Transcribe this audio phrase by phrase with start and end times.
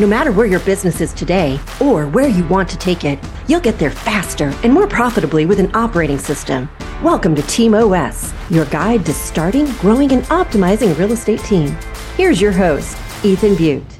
[0.00, 3.58] No matter where your business is today or where you want to take it, you'll
[3.58, 6.70] get there faster and more profitably with an operating system.
[7.02, 11.76] Welcome to Team OS, your guide to starting, growing, and optimizing a real estate team.
[12.16, 13.97] Here's your host, Ethan Beute.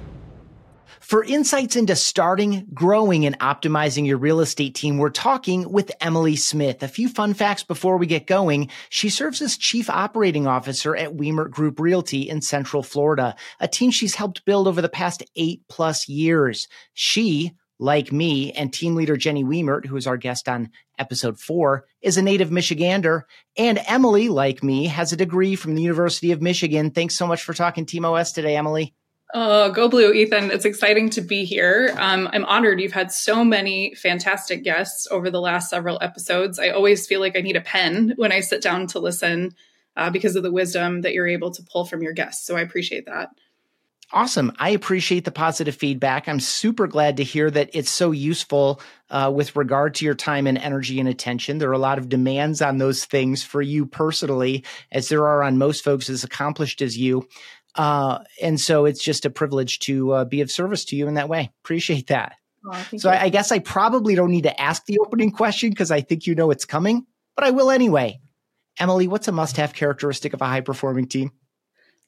[1.08, 6.36] For insights into starting, growing, and optimizing your real estate team, we're talking with Emily
[6.36, 6.82] Smith.
[6.82, 8.68] A few fun facts before we get going.
[8.90, 13.90] She serves as Chief Operating Officer at Wemert Group Realty in Central Florida, a team
[13.90, 16.68] she's helped build over the past eight plus years.
[16.92, 20.68] She, like me and team leader Jenny Wemert, who is our guest on
[20.98, 23.22] episode four, is a native Michigander.
[23.56, 26.90] And Emily, like me, has a degree from the University of Michigan.
[26.90, 28.94] Thanks so much for talking Team OS today, Emily.
[29.34, 30.50] Oh, go blue, Ethan.
[30.50, 31.94] It's exciting to be here.
[31.98, 32.80] Um, I'm honored.
[32.80, 36.58] You've had so many fantastic guests over the last several episodes.
[36.58, 39.54] I always feel like I need a pen when I sit down to listen
[39.96, 42.46] uh, because of the wisdom that you're able to pull from your guests.
[42.46, 43.28] So I appreciate that.
[44.10, 44.52] Awesome.
[44.58, 46.28] I appreciate the positive feedback.
[46.28, 50.46] I'm super glad to hear that it's so useful uh, with regard to your time
[50.46, 51.58] and energy and attention.
[51.58, 55.42] There are a lot of demands on those things for you personally, as there are
[55.42, 57.28] on most folks as accomplished as you.
[57.74, 61.14] Uh, and so it's just a privilege to uh, be of service to you in
[61.14, 61.52] that way.
[61.64, 62.34] Appreciate that.
[62.66, 65.90] Oh, so I, I guess I probably don't need to ask the opening question because
[65.90, 68.20] I think you know it's coming, but I will anyway.
[68.80, 71.32] Emily, what's a must have characteristic of a high performing team?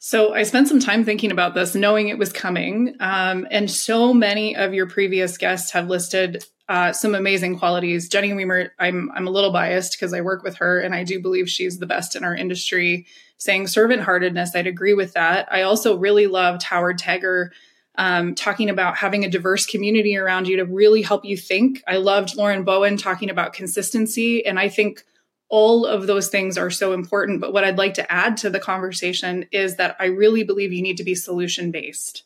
[0.03, 2.97] So I spent some time thinking about this, knowing it was coming.
[3.01, 8.09] Um, and so many of your previous guests have listed uh, some amazing qualities.
[8.09, 11.21] Jenny Wemert, I'm I'm a little biased because I work with her, and I do
[11.21, 13.07] believe she's the best in our industry.
[13.39, 15.53] Saying servant heartedness, I'd agree with that.
[15.53, 17.49] I also really loved Howard Tagger
[17.97, 21.83] um, talking about having a diverse community around you to really help you think.
[21.89, 25.03] I loved Lauren Bowen talking about consistency, and I think
[25.49, 27.41] all of those things are so important.
[27.41, 30.83] But what I'd like to add to the conversation is that I really believe you
[30.83, 32.23] need to be solution based.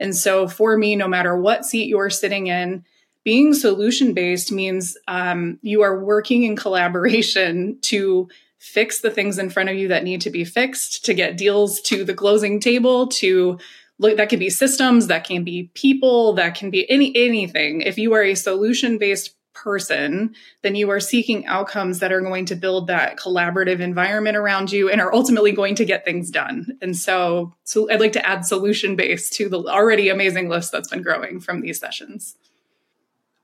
[0.00, 2.84] And so for me, no matter what seat you're sitting in,
[3.26, 8.28] being solution based means um, you are working in collaboration to
[8.60, 11.80] fix the things in front of you that need to be fixed, to get deals
[11.80, 13.58] to the closing table, to
[13.98, 17.80] look that can be systems, that can be people, that can be any anything.
[17.80, 22.46] If you are a solution based person, then you are seeking outcomes that are going
[22.46, 26.78] to build that collaborative environment around you and are ultimately going to get things done.
[26.80, 30.90] And so, so I'd like to add solution based to the already amazing list that's
[30.90, 32.36] been growing from these sessions.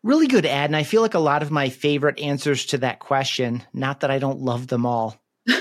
[0.03, 0.71] Really good ad.
[0.71, 4.11] And I feel like a lot of my favorite answers to that question, not that
[4.11, 5.17] I don't love them all.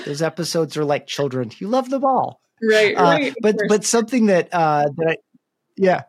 [0.05, 1.51] Those episodes are like children.
[1.59, 2.39] You love them all.
[2.63, 3.35] Right, uh, right.
[3.41, 5.15] But but something that uh that I
[5.77, 6.03] yeah.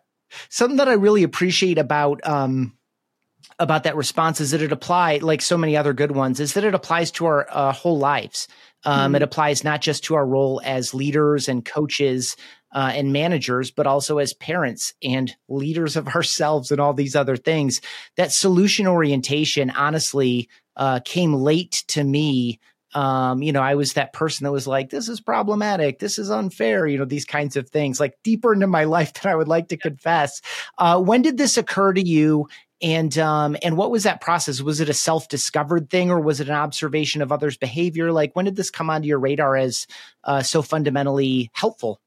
[0.49, 2.77] Something that I really appreciate about um
[3.59, 6.65] about that response is that it apply like so many other good ones is that
[6.65, 8.49] it applies to our uh, whole lives
[8.85, 12.37] um, mm It applies not just to our role as leaders and coaches
[12.75, 17.37] uh, and managers, but also as parents and leaders of ourselves and all these other
[17.37, 17.81] things.
[18.17, 22.61] That solution orientation, honestly, uh, came late to me.
[22.95, 25.99] Um, you know, I was that person that was like, this is problematic.
[25.99, 26.87] This is unfair.
[26.87, 29.69] You know, these kinds of things, like deeper into my life than I would like
[29.69, 30.41] to confess.
[30.79, 32.49] Uh, when did this occur to you?
[32.83, 34.61] And um, and what was that process?
[34.61, 38.11] Was it a self discovered thing, or was it an observation of others' behavior?
[38.11, 39.87] Like, when did this come onto your radar as
[40.25, 42.01] uh, so fundamentally helpful?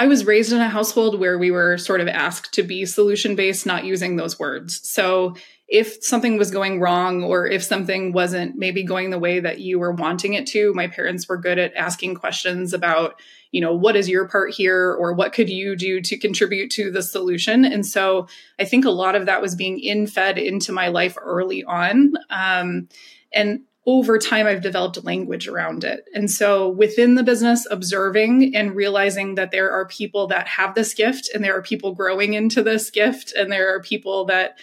[0.00, 3.36] I was raised in a household where we were sort of asked to be solution
[3.36, 4.80] based, not using those words.
[4.88, 5.36] So
[5.70, 9.78] if something was going wrong or if something wasn't maybe going the way that you
[9.78, 13.20] were wanting it to, my parents were good at asking questions about,
[13.52, 16.90] you know, what is your part here or what could you do to contribute to
[16.90, 17.64] the solution?
[17.64, 18.26] And so
[18.58, 22.14] I think a lot of that was being in fed into my life early on.
[22.30, 22.88] Um,
[23.32, 26.04] and over time I've developed language around it.
[26.12, 30.94] And so within the business, observing and realizing that there are people that have this
[30.94, 34.58] gift and there are people growing into this gift and there are people that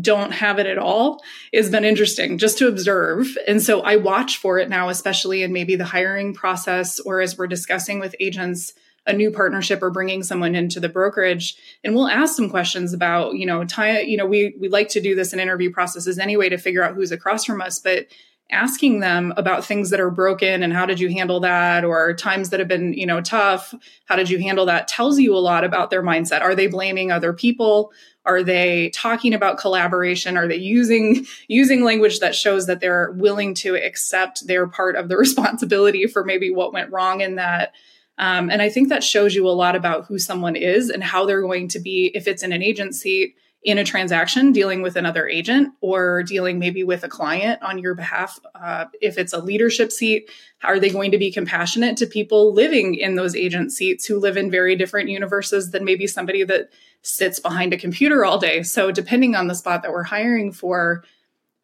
[0.00, 1.22] don't have it at all
[1.54, 3.36] has been interesting just to observe.
[3.46, 7.38] And so I watch for it now, especially in maybe the hiring process or as
[7.38, 8.72] we're discussing with agents
[9.06, 11.56] a new partnership or bringing someone into the brokerage.
[11.84, 15.00] And we'll ask some questions about you know time you know we we like to
[15.00, 18.06] do this in interview processes anyway to figure out who's across from us but
[18.50, 22.50] asking them about things that are broken and how did you handle that or times
[22.50, 23.74] that have been you know tough
[24.06, 26.42] how did you handle that tells you a lot about their mindset.
[26.42, 27.92] Are they blaming other people
[28.26, 33.54] are they talking about collaboration are they using using language that shows that they're willing
[33.54, 37.72] to accept their part of the responsibility for maybe what went wrong in that
[38.18, 41.24] um, and i think that shows you a lot about who someone is and how
[41.24, 43.34] they're going to be if it's in an agency
[43.66, 47.96] in a transaction dealing with another agent or dealing maybe with a client on your
[47.96, 48.38] behalf.
[48.54, 50.30] Uh, if it's a leadership seat,
[50.64, 54.36] are they going to be compassionate to people living in those agent seats who live
[54.36, 56.70] in very different universes than maybe somebody that
[57.02, 58.62] sits behind a computer all day?
[58.62, 61.04] So, depending on the spot that we're hiring for,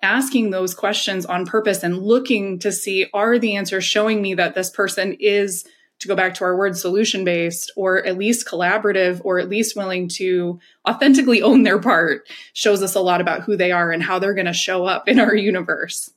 [0.03, 4.55] asking those questions on purpose and looking to see are the answers showing me that
[4.55, 5.65] this person is
[6.01, 9.77] to go back to our word solution based or at least collaborative or at least
[9.77, 10.59] willing to
[10.89, 14.35] authentically own their part shows us a lot about who they are and how they're
[14.35, 16.11] going to show up in our universe.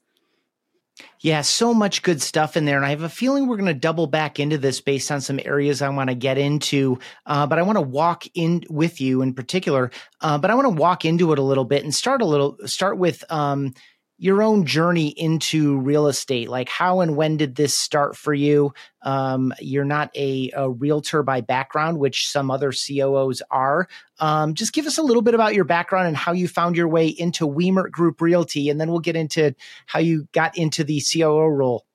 [1.25, 2.77] Yeah, so much good stuff in there.
[2.77, 5.39] And I have a feeling we're going to double back into this based on some
[5.43, 6.99] areas I want to get into.
[7.25, 9.89] Uh, but I want to walk in with you in particular.
[10.21, 12.59] Uh, but I want to walk into it a little bit and start a little,
[12.67, 13.73] start with, um,
[14.17, 16.49] your own journey into real estate?
[16.49, 18.73] Like how and when did this start for you?
[19.01, 23.87] Um, you're not a, a, realtor by background which some other coos are.
[24.19, 26.87] Um, just give us a little bit about your background and how you found your
[26.87, 29.53] way into wemert group realty and then we'll get into
[29.85, 31.85] how you got into the coo role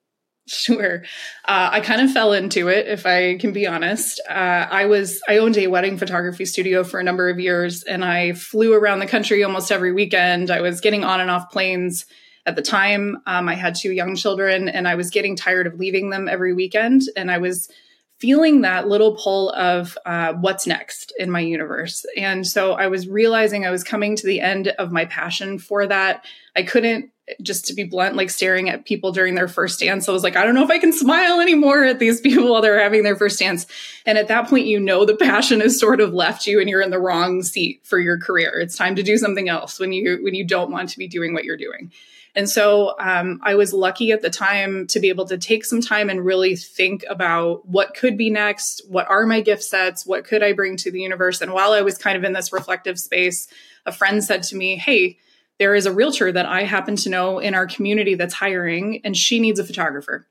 [0.50, 1.05] Sure.
[1.44, 4.20] Uh, I kind of fell into it, if I can be honest.
[4.29, 8.05] Uh, I was, I owned a wedding photography studio for a number of years and
[8.05, 10.50] I flew around the country almost every weekend.
[10.50, 12.05] I was getting on and off planes
[12.47, 13.19] at the time.
[13.26, 16.53] Um, I had two young children and I was getting tired of leaving them every
[16.53, 17.03] weekend.
[17.17, 17.70] And I was
[18.19, 22.05] feeling that little pull of uh, what's next in my universe.
[22.17, 25.87] And so I was realizing I was coming to the end of my passion for
[25.87, 26.25] that.
[26.56, 27.12] I couldn't
[27.43, 30.09] just to be blunt, like staring at people during their first dance.
[30.09, 32.62] I was like, I don't know if I can smile anymore at these people while
[32.62, 33.67] they're having their first dance.
[34.06, 36.82] And at that point, you know, the passion has sort of left you and you're
[36.82, 38.59] in the wrong seat for your career.
[38.61, 41.35] It's time to do something else when you, when you don't want to be doing
[41.35, 41.93] what you're doing.
[42.35, 45.81] And so um, I was lucky at the time to be able to take some
[45.81, 50.25] time and really think about what could be next, what are my gift sets, what
[50.25, 51.41] could I bring to the universe.
[51.41, 53.49] And while I was kind of in this reflective space,
[53.85, 55.19] a friend said to me, Hey,
[55.60, 59.14] there is a realtor that I happen to know in our community that's hiring, and
[59.14, 60.26] she needs a photographer.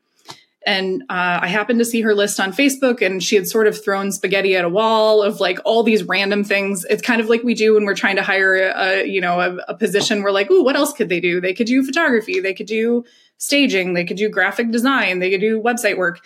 [0.65, 3.81] And uh, I happened to see her list on Facebook, and she had sort of
[3.81, 6.83] thrown spaghetti at a wall of like all these random things.
[6.89, 9.55] It's kind of like we do when we're trying to hire a, you know a,
[9.67, 10.23] a position.
[10.23, 11.39] We're like, ooh, what else could they do?
[11.39, 13.05] They could do photography, they could do
[13.37, 16.25] staging, they could do graphic design, they could do website work.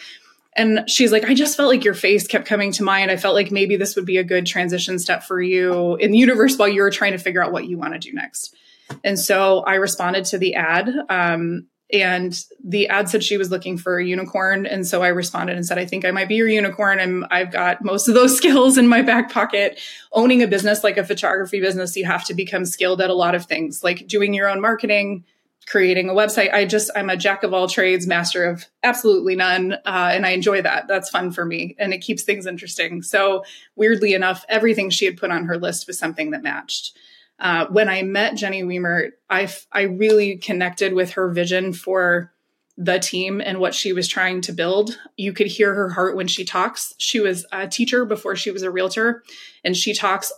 [0.55, 3.11] And she's like, I just felt like your face kept coming to mind.
[3.11, 6.17] I felt like maybe this would be a good transition step for you in the
[6.17, 8.55] universe while you're trying to figure out what you want to do next.
[9.03, 10.89] And so I responded to the ad.
[11.09, 14.65] Um, and the ad said she was looking for a unicorn.
[14.65, 16.99] And so I responded and said, I think I might be your unicorn.
[16.99, 19.79] And I've got most of those skills in my back pocket.
[20.11, 23.35] Owning a business like a photography business, you have to become skilled at a lot
[23.35, 25.23] of things, like doing your own marketing,
[25.67, 26.51] creating a website.
[26.51, 29.73] I just, I'm a jack of all trades, master of absolutely none.
[29.73, 30.87] Uh, and I enjoy that.
[30.87, 33.03] That's fun for me and it keeps things interesting.
[33.03, 33.43] So
[33.75, 36.97] weirdly enough, everything she had put on her list was something that matched.
[37.39, 42.31] Uh, when I met Jenny Wemert, I, I really connected with her vision for
[42.77, 44.97] the team and what she was trying to build.
[45.17, 46.93] You could hear her heart when she talks.
[46.97, 49.23] She was a teacher before she was a realtor,
[49.63, 50.31] and she talks.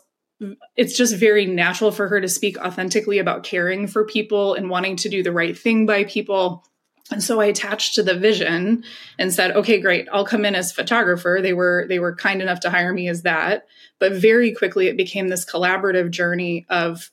[0.76, 4.98] It's just very natural for her to speak authentically about caring for people and wanting
[4.98, 6.66] to do the right thing by people.
[7.12, 8.84] And so I attached to the vision
[9.20, 10.08] and said, okay, great.
[10.12, 11.40] I'll come in as photographer.
[11.42, 13.68] They were, they were kind enough to hire me as that.
[14.00, 17.12] But very quickly it became this collaborative journey of,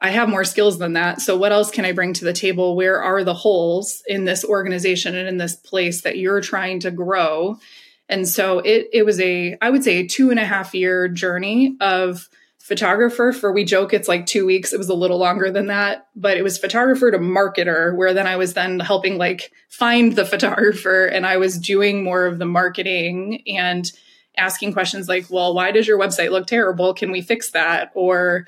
[0.00, 1.20] I have more skills than that.
[1.20, 2.76] So what else can I bring to the table?
[2.76, 6.90] Where are the holes in this organization and in this place that you're trying to
[6.90, 7.56] grow?
[8.08, 11.08] And so it, it was a, I would say a two and a half year
[11.08, 12.28] journey of,
[12.64, 16.06] photographer for we joke it's like two weeks it was a little longer than that
[16.16, 20.24] but it was photographer to marketer where then i was then helping like find the
[20.32, 23.92] photographer and i was doing more of the marketing and
[24.36, 26.94] asking questions like well why does your website look terrible?
[26.94, 27.90] Can we fix that?
[27.94, 28.46] Or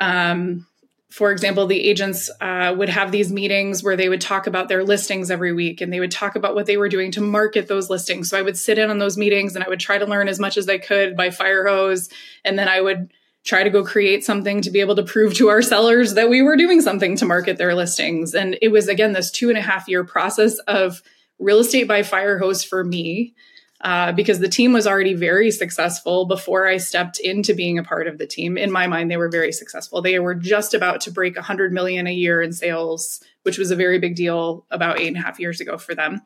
[0.00, 0.66] um,
[1.10, 4.84] for example the agents uh, would have these meetings where they would talk about their
[4.84, 7.90] listings every week and they would talk about what they were doing to market those
[7.90, 8.30] listings.
[8.30, 10.38] So i would sit in on those meetings and i would try to learn as
[10.38, 12.08] much as i could by fire hose
[12.44, 13.12] and then i would
[13.44, 16.42] try to go create something to be able to prove to our sellers that we
[16.42, 18.34] were doing something to market their listings.
[18.34, 21.02] And it was, again, this two and a half year process of
[21.38, 23.34] real estate by fire hose for me.
[23.82, 28.08] Uh, because the team was already very successful before I stepped into being a part
[28.08, 28.58] of the team.
[28.58, 30.02] In my mind, they were very successful.
[30.02, 33.76] They were just about to break 100 million a year in sales, which was a
[33.76, 36.20] very big deal about eight and a half years ago for them.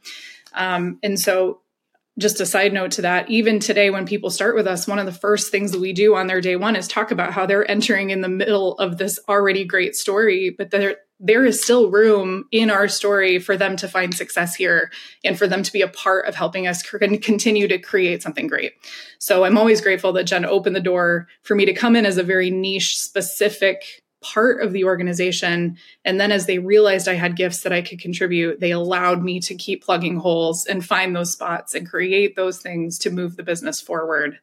[0.52, 1.60] Um, and so
[2.18, 5.06] just a side note to that, even today, when people start with us, one of
[5.06, 7.68] the first things that we do on their day one is talk about how they're
[7.68, 12.44] entering in the middle of this already great story, but they're there is still room
[12.50, 14.90] in our story for them to find success here
[15.24, 18.72] and for them to be a part of helping us continue to create something great.
[19.20, 22.18] So I'm always grateful that Jen opened the door for me to come in as
[22.18, 25.76] a very niche, specific part of the organization.
[26.04, 29.38] And then as they realized I had gifts that I could contribute, they allowed me
[29.40, 33.42] to keep plugging holes and find those spots and create those things to move the
[33.42, 34.38] business forward.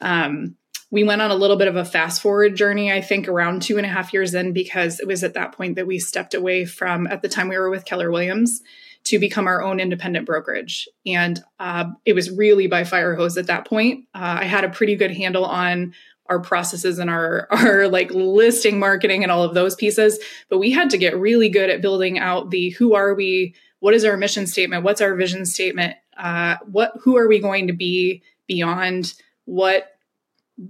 [0.00, 0.56] Um,
[0.90, 3.78] we went on a little bit of a fast forward journey, I think around two
[3.78, 6.66] and a half years in, because it was at that point that we stepped away
[6.66, 8.60] from, at the time we were with Keller Williams,
[9.04, 10.88] to become our own independent brokerage.
[11.06, 14.04] And uh, it was really by fire hose at that point.
[14.14, 15.94] Uh, I had a pretty good handle on
[16.32, 20.70] our processes and our our like listing marketing and all of those pieces but we
[20.70, 24.16] had to get really good at building out the who are we what is our
[24.16, 29.14] mission statement what's our vision statement uh, what who are we going to be beyond
[29.44, 29.92] what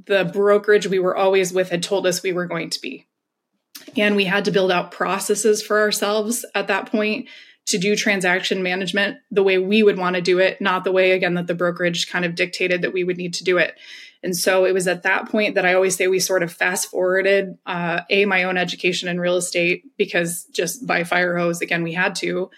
[0.07, 3.07] the brokerage we were always with had told us we were going to be.
[3.97, 7.29] And we had to build out processes for ourselves at that point
[7.67, 11.13] to do transaction management the way we would want to do it not the way
[11.13, 13.79] again that the brokerage kind of dictated that we would need to do it
[14.23, 16.91] and so it was at that point that I always say we sort of fast
[16.91, 21.83] forwarded uh, a my own education in real estate because just by fire hose again
[21.83, 22.51] we had to,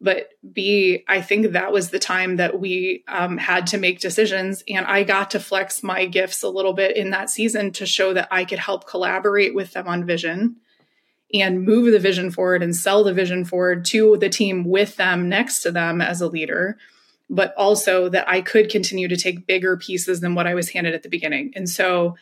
[0.00, 4.64] but b I think that was the time that we um, had to make decisions,
[4.68, 8.12] and I got to flex my gifts a little bit in that season to show
[8.14, 10.56] that I could help collaborate with them on vision
[11.34, 15.28] and move the vision forward and sell the vision forward to the team with them
[15.28, 16.76] next to them as a leader
[17.30, 20.94] but also that I could continue to take bigger pieces than what I was handed
[20.94, 21.52] at the beginning.
[21.54, 22.16] And so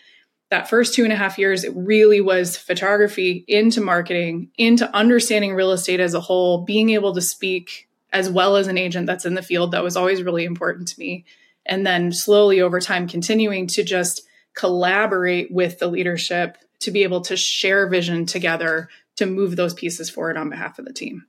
[0.50, 5.54] that first two and a half years, it really was photography into marketing, into understanding
[5.54, 9.25] real estate as a whole, being able to speak as well as an agent that's
[9.25, 9.73] in the field.
[9.73, 11.25] That was always really important to me.
[11.64, 14.23] And then slowly over time, continuing to just
[14.54, 20.11] collaborate with the leadership to be able to share vision together to move those pieces
[20.11, 21.26] forward on behalf of the team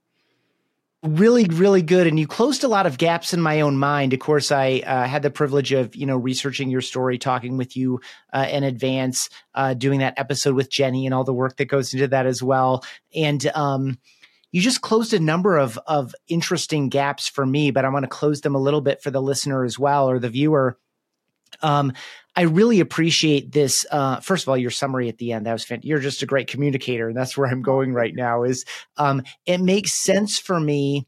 [1.04, 4.14] really really good and you closed a lot of gaps in my own mind.
[4.14, 7.76] Of course i uh, had the privilege of you know researching your story talking with
[7.76, 8.02] you
[8.34, 11.94] uh, in advance uh, doing that episode with jenny and all the work that goes
[11.94, 12.84] into that as well.
[13.16, 13.98] And um,
[14.52, 18.10] you just closed a number of of interesting gaps for me but i want to
[18.10, 20.78] close them a little bit for the listener as well or the viewer
[21.62, 21.94] um,
[22.36, 23.86] I really appreciate this.
[23.92, 25.90] Uh, first of all, your summary at the end that was fantastic.
[25.90, 28.44] You're just a great communicator, and that's where I'm going right now.
[28.44, 28.66] Is
[28.98, 31.08] um, it makes sense for me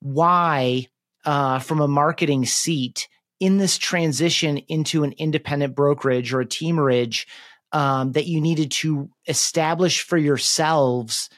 [0.00, 0.86] why,
[1.24, 3.08] uh, from a marketing seat,
[3.40, 7.26] in this transition into an independent brokerage or a teamerage,
[7.72, 11.28] um, that you needed to establish for yourselves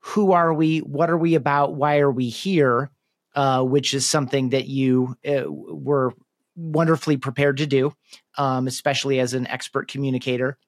[0.00, 2.90] who are we, what are we about, why are we here,
[3.34, 6.14] uh, which is something that you uh, were
[6.56, 7.92] wonderfully prepared to do,
[8.38, 10.58] um, especially as an expert communicator.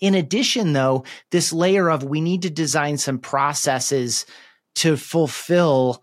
[0.00, 4.26] In addition, though, this layer of we need to design some processes
[4.76, 6.02] to fulfill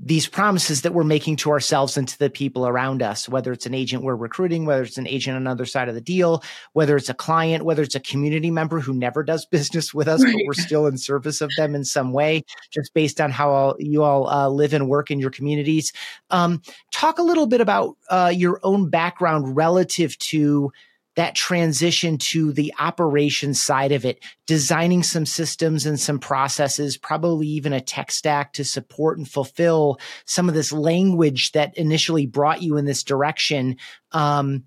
[0.00, 3.66] these promises that we're making to ourselves and to the people around us, whether it's
[3.66, 6.42] an agent we're recruiting, whether it's an agent on the other side of the deal,
[6.72, 10.22] whether it's a client, whether it's a community member who never does business with us,
[10.22, 10.32] right.
[10.32, 13.76] but we're still in service of them in some way, just based on how all,
[13.80, 15.92] you all uh, live and work in your communities.
[16.30, 16.62] Um,
[16.92, 20.72] talk a little bit about uh, your own background relative to
[21.18, 27.48] that transition to the operation side of it, designing some systems and some processes, probably
[27.48, 32.62] even a tech stack to support and fulfill some of this language that initially brought
[32.62, 33.76] you in this direction.
[34.12, 34.62] Um,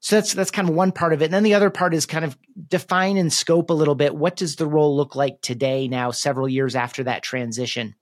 [0.00, 1.26] so that's that's kind of one part of it.
[1.26, 4.16] And then the other part is kind of define and scope a little bit.
[4.16, 7.96] What does the role look like today now, several years after that transition?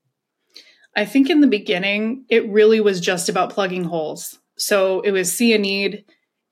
[0.94, 4.38] I think in the beginning, it really was just about plugging holes.
[4.56, 6.04] So it was see a need,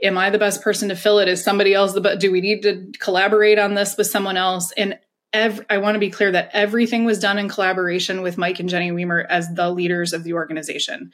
[0.02, 1.28] am I the best person to fill it?
[1.28, 4.72] Is somebody else the but do we need to collaborate on this with someone else?
[4.72, 4.98] And
[5.32, 8.68] every, I want to be clear that everything was done in collaboration with Mike and
[8.68, 11.12] Jenny Wemert as the leaders of the organization.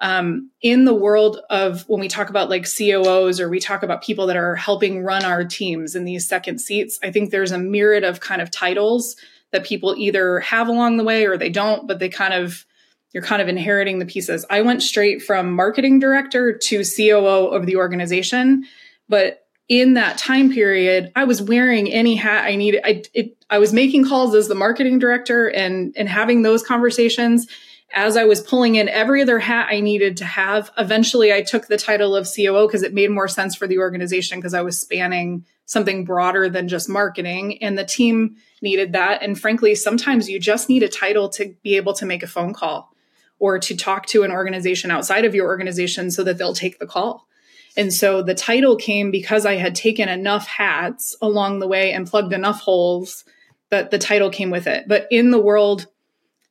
[0.00, 4.02] Um, in the world of when we talk about like COOs or we talk about
[4.02, 7.58] people that are helping run our teams in these second seats, I think there's a
[7.58, 9.16] myriad of kind of titles
[9.52, 12.66] that people either have along the way or they don't, but they kind of
[13.14, 14.44] you're kind of inheriting the pieces.
[14.50, 18.64] I went straight from marketing director to COO of the organization,
[19.08, 22.82] but in that time period, I was wearing any hat I needed.
[22.84, 27.46] I, it, I was making calls as the marketing director and, and having those conversations
[27.94, 30.72] as I was pulling in every other hat I needed to have.
[30.76, 34.38] Eventually, I took the title of COO because it made more sense for the organization
[34.38, 39.22] because I was spanning something broader than just marketing and the team needed that.
[39.22, 42.52] And frankly, sometimes you just need a title to be able to make a phone
[42.52, 42.93] call
[43.38, 46.86] or to talk to an organization outside of your organization so that they'll take the
[46.86, 47.26] call.
[47.76, 52.06] And so the title came because I had taken enough hats along the way and
[52.06, 53.24] plugged enough holes
[53.70, 54.86] that the title came with it.
[54.86, 55.86] But in the world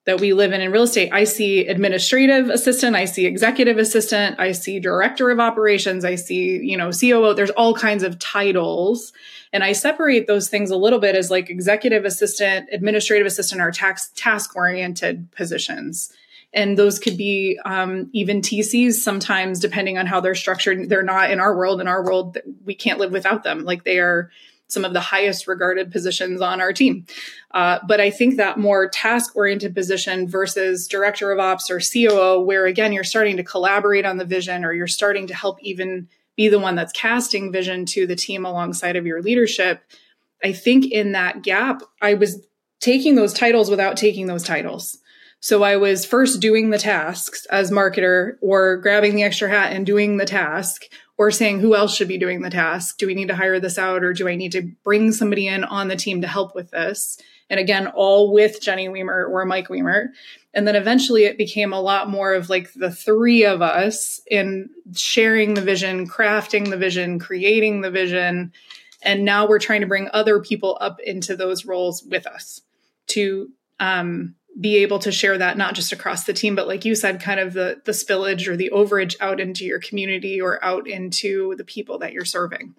[0.05, 4.37] that we live in in real estate, I see administrative assistant, I see executive assistant,
[4.37, 7.33] I see director of operations, I see, you know, COO.
[7.33, 9.13] There's all kinds of titles.
[9.53, 13.71] And I separate those things a little bit as like executive assistant, administrative assistant are
[13.71, 16.11] tax task oriented positions.
[16.53, 20.87] And those could be um, even TCs sometimes, depending on how they're structured.
[20.87, 21.81] They're not in our world.
[21.81, 23.63] In our world, we can't live without them.
[23.63, 24.29] Like they are
[24.67, 27.05] some of the highest regarded positions on our team.
[27.51, 32.41] Uh, but I think that more task oriented position versus director of ops or COO,
[32.41, 36.07] where again, you're starting to collaborate on the vision or you're starting to help even
[36.35, 39.83] be the one that's casting vision to the team alongside of your leadership.
[40.43, 42.45] I think in that gap, I was
[42.79, 44.97] taking those titles without taking those titles.
[45.43, 49.85] So I was first doing the tasks as marketer or grabbing the extra hat and
[49.85, 50.83] doing the task
[51.17, 52.97] or saying who else should be doing the task.
[52.97, 55.65] Do we need to hire this out or do I need to bring somebody in
[55.65, 57.17] on the team to help with this?
[57.49, 60.11] And again, all with Jenny Wemert or Mike Wemert.
[60.53, 64.69] And then eventually it became a lot more of like the three of us in
[64.95, 68.53] sharing the vision, crafting the vision, creating the vision.
[69.01, 72.61] And now we're trying to bring other people up into those roles with us
[73.07, 73.49] to
[73.81, 77.21] um, be able to share that not just across the team but like you said
[77.21, 81.55] kind of the the spillage or the overage out into your community or out into
[81.55, 82.75] the people that you're serving.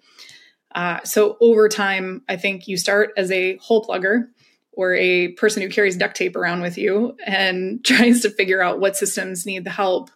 [0.73, 4.27] Uh, so over time i think you start as a hole plugger
[4.73, 8.79] or a person who carries duct tape around with you and tries to figure out
[8.79, 10.09] what systems need the help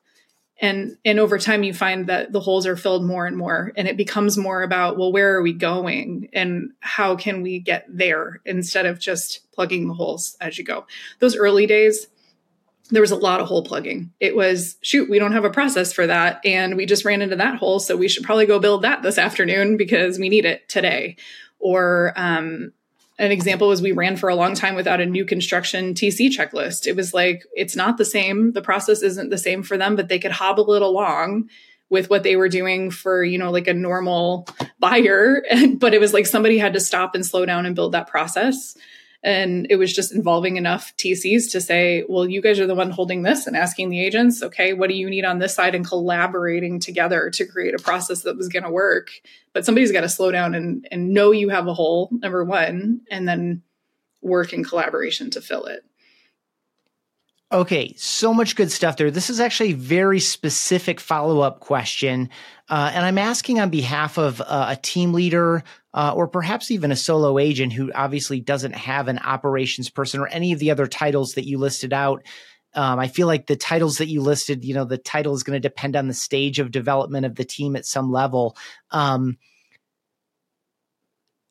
[0.61, 3.87] and and over time you find that the holes are filled more and more and
[3.87, 6.29] it becomes more about well where are we going?
[6.33, 10.85] And how can we get there instead of just plugging the holes as you go?
[11.19, 12.07] Those early days
[12.91, 14.11] there was a lot of hole plugging.
[14.19, 17.35] It was shoot we don't have a process for that and we just ran into
[17.35, 20.67] that hole so we should probably go build that this afternoon because we need it
[20.67, 21.15] today.
[21.59, 22.71] Or um,
[23.19, 26.87] an example was we ran for a long time without a new construction TC checklist.
[26.87, 28.53] It was like, it's not the same.
[28.53, 31.49] The process isn't the same for them, but they could hobble it along
[31.89, 34.47] with what they were doing for, you know, like a normal
[34.79, 35.43] buyer.
[35.75, 38.77] but it was like somebody had to stop and slow down and build that process.
[39.21, 42.89] And it was just involving enough TCs to say, well, you guys are the one
[42.89, 45.85] holding this and asking the agents, okay, what do you need on this side and
[45.85, 49.09] collaborating together to create a process that was going to work.
[49.51, 53.01] But somebody's got to slow down and, and know you have a hole, number one,
[53.11, 53.61] and then
[54.21, 55.83] work in collaboration to fill it.
[57.51, 59.09] Okay, so much good stuff there.
[59.09, 62.29] This is actually a very specific follow up question.
[62.69, 66.91] Uh, and I'm asking on behalf of uh, a team leader uh, or perhaps even
[66.91, 70.87] a solo agent who obviously doesn't have an operations person or any of the other
[70.87, 72.23] titles that you listed out.
[72.75, 75.59] Um, I feel like the titles that you listed, you know, the title is going
[75.59, 78.55] to depend on the stage of development of the team at some level.
[78.91, 79.37] Um,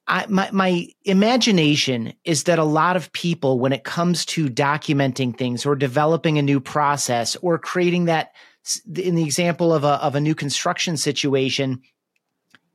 [0.06, 5.36] I, my, my imagination is that a lot of people, when it comes to documenting
[5.36, 8.32] things or developing a new process or creating that,
[8.94, 11.82] in the example of a, of a new construction situation,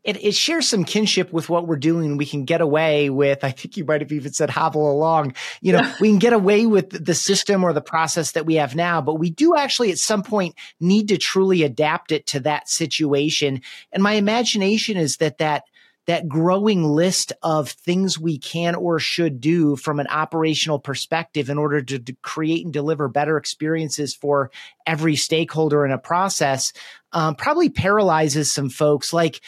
[0.04, 2.18] it, it shares some kinship with what we're doing.
[2.18, 5.74] We can get away with, I think you might have even said hobble along, you
[5.74, 9.02] know, we can get away with the system or the process that we have now,
[9.02, 13.62] but we do actually at some point need to truly adapt it to that situation.
[13.92, 15.64] And my imagination is that that
[16.06, 21.58] that growing list of things we can or should do from an operational perspective in
[21.58, 24.52] order to, to create and deliver better experiences for
[24.86, 26.74] every stakeholder in a process
[27.14, 29.40] um, probably paralyzes some folks like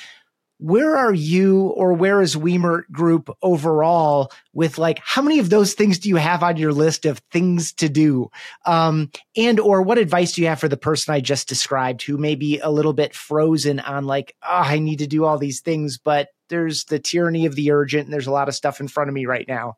[0.58, 5.74] where are you or where is Wemert Group overall with like how many of those
[5.74, 8.30] things do you have on your list of things to do?
[8.65, 12.18] Um, and or what advice do you have for the person I just described who
[12.18, 15.62] may be a little bit frozen on like, oh, I need to do all these
[15.62, 18.88] things, but there's the tyranny of the urgent and there's a lot of stuff in
[18.88, 19.76] front of me right now.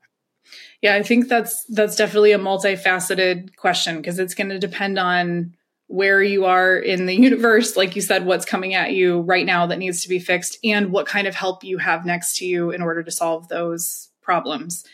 [0.81, 5.56] Yeah, I think that's that's definitely a multifaceted question because it's going to depend on
[5.87, 9.67] where you are in the universe, like you said, what's coming at you right now
[9.67, 12.71] that needs to be fixed, and what kind of help you have next to you
[12.71, 14.85] in order to solve those problems.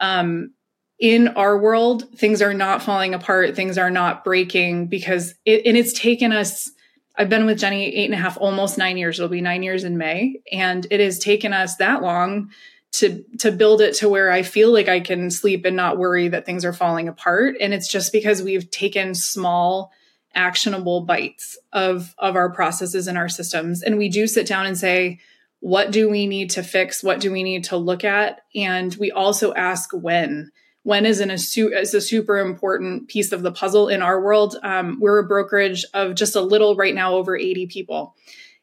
[0.00, 0.52] Um,
[0.98, 5.76] in our world, things are not falling apart, things are not breaking because it, and
[5.76, 6.70] it's taken us.
[7.16, 9.18] I've been with Jenny eight and a half, almost nine years.
[9.18, 12.50] It'll be nine years in May, and it has taken us that long
[12.92, 16.28] to to build it to where I feel like I can sleep and not worry
[16.28, 17.56] that things are falling apart.
[17.60, 19.92] And it's just because we've taken small
[20.34, 23.82] actionable bites of of our processes and our systems.
[23.82, 25.20] And we do sit down and say
[25.64, 27.02] what do we need to fix?
[27.02, 28.42] What do we need to look at?
[28.54, 30.52] And we also ask when.
[30.82, 34.56] When is, is a super important piece of the puzzle in our world.
[34.62, 38.14] Um, we're a brokerage of just a little right now over 80 people.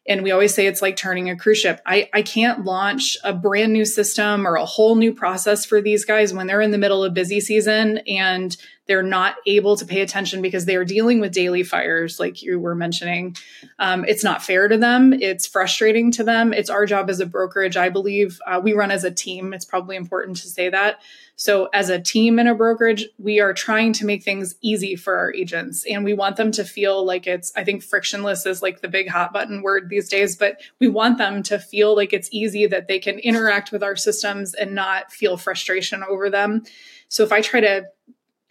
[0.08, 1.82] And we always say it's like turning a cruise ship.
[1.88, 6.06] I, I can't launch a brand new system or a whole new process for these
[6.06, 8.56] guys when they're in the middle of busy season and
[8.92, 12.60] they're not able to pay attention because they are dealing with daily fires, like you
[12.60, 13.38] were mentioning.
[13.80, 15.14] Um, it's not fair to them.
[15.14, 16.52] It's frustrating to them.
[16.52, 17.78] It's our job as a brokerage.
[17.78, 19.54] I believe uh, we run as a team.
[19.54, 21.00] It's probably important to say that
[21.42, 25.18] so, as a team in a brokerage, we are trying to make things easy for
[25.18, 28.82] our agents and we want them to feel like it's, I think frictionless is like
[28.82, 32.30] the big hot button word these days, but we want them to feel like it's
[32.32, 36.62] easy that they can interact with our systems and not feel frustration over them.
[37.08, 37.88] So, if I try to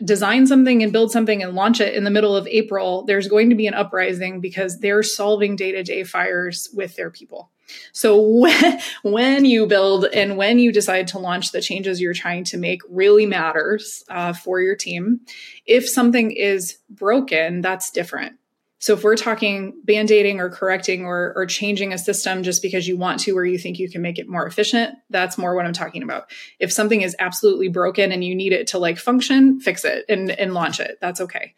[0.04, 3.50] design something and build something and launch it in the middle of April, there's going
[3.50, 7.50] to be an uprising because they're solving day to day fires with their people.
[7.92, 12.44] So when, when you build and when you decide to launch the changes you're trying
[12.44, 15.20] to make really matters uh, for your team.
[15.66, 18.36] If something is broken, that's different.
[18.80, 22.96] So if we're talking band-aiding or correcting or, or changing a system just because you
[22.96, 25.74] want to or you think you can make it more efficient, that's more what I'm
[25.74, 26.30] talking about.
[26.58, 30.30] If something is absolutely broken and you need it to like function, fix it and,
[30.30, 30.98] and launch it.
[31.00, 31.54] That's okay.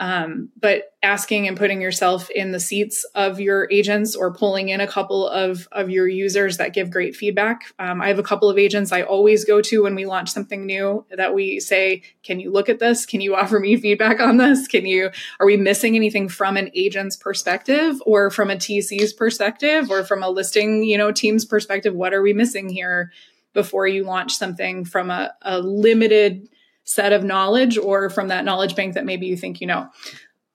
[0.00, 4.80] Um, but asking and putting yourself in the seats of your agents or pulling in
[4.80, 7.72] a couple of, of your users that give great feedback.
[7.78, 10.66] Um, I have a couple of agents I always go to when we launch something
[10.66, 13.06] new that we say, can you look at this?
[13.06, 14.66] Can you offer me feedback on this?
[14.66, 19.90] Can you, are we missing anything from an agent's perspective or from a TC's perspective
[19.90, 21.94] or from a listing, you know, team's perspective?
[21.94, 23.12] What are we missing here
[23.54, 26.48] before you launch something from a, a limited
[26.88, 29.90] set of knowledge or from that knowledge bank that maybe you think you know.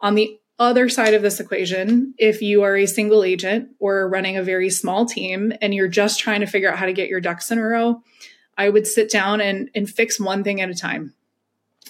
[0.01, 4.35] On the other side of this equation, if you are a single agent or running
[4.35, 7.21] a very small team and you're just trying to figure out how to get your
[7.21, 8.01] ducks in a row,
[8.57, 11.13] I would sit down and, and fix one thing at a time.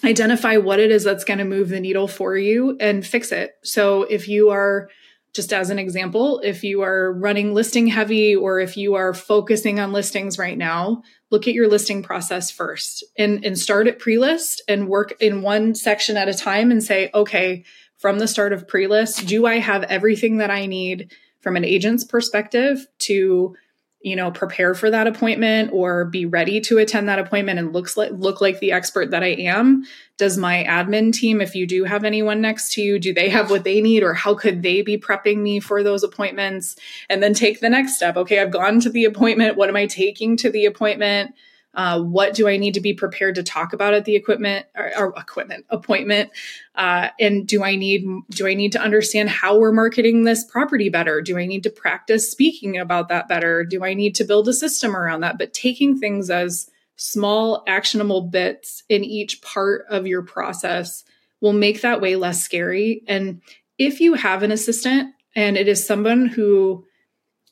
[0.04, 3.54] Identify what it is that's going to move the needle for you and fix it.
[3.62, 4.90] So if you are
[5.34, 9.80] just as an example, if you are running listing heavy or if you are focusing
[9.80, 14.62] on listings right now, look at your listing process first and, and start at pre-list
[14.68, 17.64] and work in one section at a time and say, okay,
[17.98, 22.04] from the start of pre-list, do I have everything that I need from an agent's
[22.04, 23.56] perspective to
[24.04, 27.96] you know prepare for that appointment or be ready to attend that appointment and looks
[27.96, 29.84] like look like the expert that I am.
[30.18, 33.50] Does my admin team if you do have anyone next to you do they have
[33.50, 36.76] what they need or how could they be prepping me for those appointments?
[37.08, 38.16] And then take the next step.
[38.18, 39.56] Okay I've gone to the appointment.
[39.56, 41.34] What am I taking to the appointment
[41.74, 44.92] uh, what do I need to be prepared to talk about at the equipment or,
[44.96, 46.30] or equipment appointment?
[46.74, 50.88] Uh, and do I need do I need to understand how we're marketing this property
[50.88, 51.20] better?
[51.20, 53.64] Do I need to practice speaking about that better?
[53.64, 55.38] Do I need to build a system around that?
[55.38, 61.04] But taking things as small actionable bits in each part of your process
[61.40, 63.02] will make that way less scary.
[63.08, 63.42] And
[63.78, 66.84] if you have an assistant and it is someone who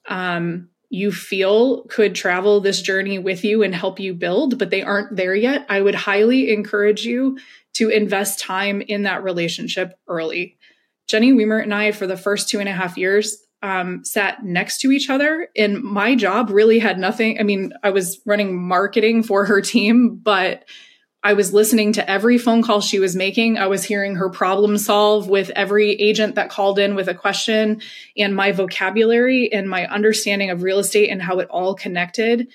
[0.09, 4.83] um, you feel could travel this journey with you and help you build, but they
[4.83, 7.39] aren't there yet, I would highly encourage you
[7.75, 10.59] to invest time in that relationship early.
[11.09, 14.83] Jenny Wemert and I, for the first two and a half years, um, sat next
[14.83, 17.41] to each other, and my job really had nothing.
[17.41, 20.67] I mean, I was running marketing for her team, but
[21.25, 23.57] I was listening to every phone call she was making.
[23.57, 27.81] I was hearing her problem solve with every agent that called in with a question.
[28.17, 32.49] And my vocabulary and my understanding of real estate and how it all connected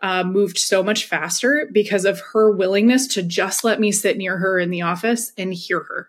[0.00, 4.38] uh, moved so much faster because of her willingness to just let me sit near
[4.38, 6.08] her in the office and hear her.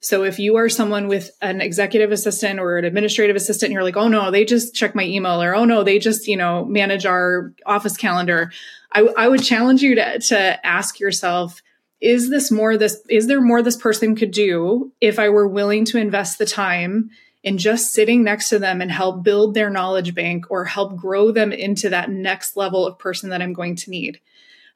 [0.00, 3.96] So if you are someone with an executive assistant or an administrative assistant, you're like,
[3.96, 7.06] oh no, they just check my email, or oh no, they just, you know, manage
[7.06, 8.52] our office calendar.
[8.94, 11.60] I, I would challenge you to, to ask yourself,
[12.00, 15.84] is this more this, is there more this person could do if I were willing
[15.86, 17.10] to invest the time
[17.42, 21.30] in just sitting next to them and help build their knowledge bank or help grow
[21.30, 24.20] them into that next level of person that I'm going to need?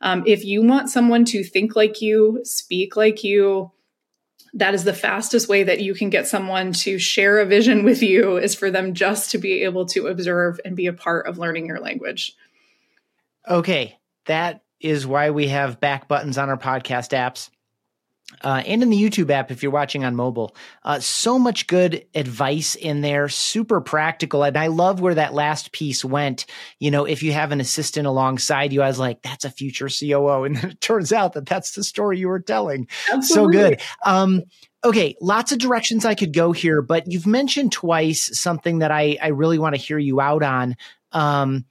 [0.00, 3.72] Um, if you want someone to think like you, speak like you,
[4.54, 8.02] that is the fastest way that you can get someone to share a vision with
[8.02, 11.38] you is for them just to be able to observe and be a part of
[11.38, 12.35] learning your language.
[13.48, 17.50] Okay, that is why we have back buttons on our podcast apps.
[18.42, 22.04] Uh, and in the YouTube app, if you're watching on mobile, uh, so much good
[22.14, 24.44] advice in there, super practical.
[24.44, 26.44] And I love where that last piece went.
[26.78, 29.88] You know, if you have an assistant alongside you, I was like, that's a future
[29.88, 30.44] COO.
[30.44, 32.86] And then it turns out that that's the story you were telling.
[33.10, 33.54] Absolutely.
[33.54, 33.80] So good.
[34.04, 34.42] Um,
[34.84, 39.16] okay, lots of directions I could go here, but you've mentioned twice something that I,
[39.22, 40.76] I really want to hear you out on.
[41.12, 41.64] Um,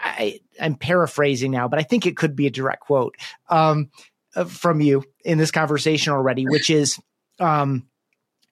[0.00, 3.16] I, I'm paraphrasing now, but I think it could be a direct quote
[3.48, 3.90] um,
[4.34, 6.98] uh, from you in this conversation already, which is
[7.40, 7.86] um,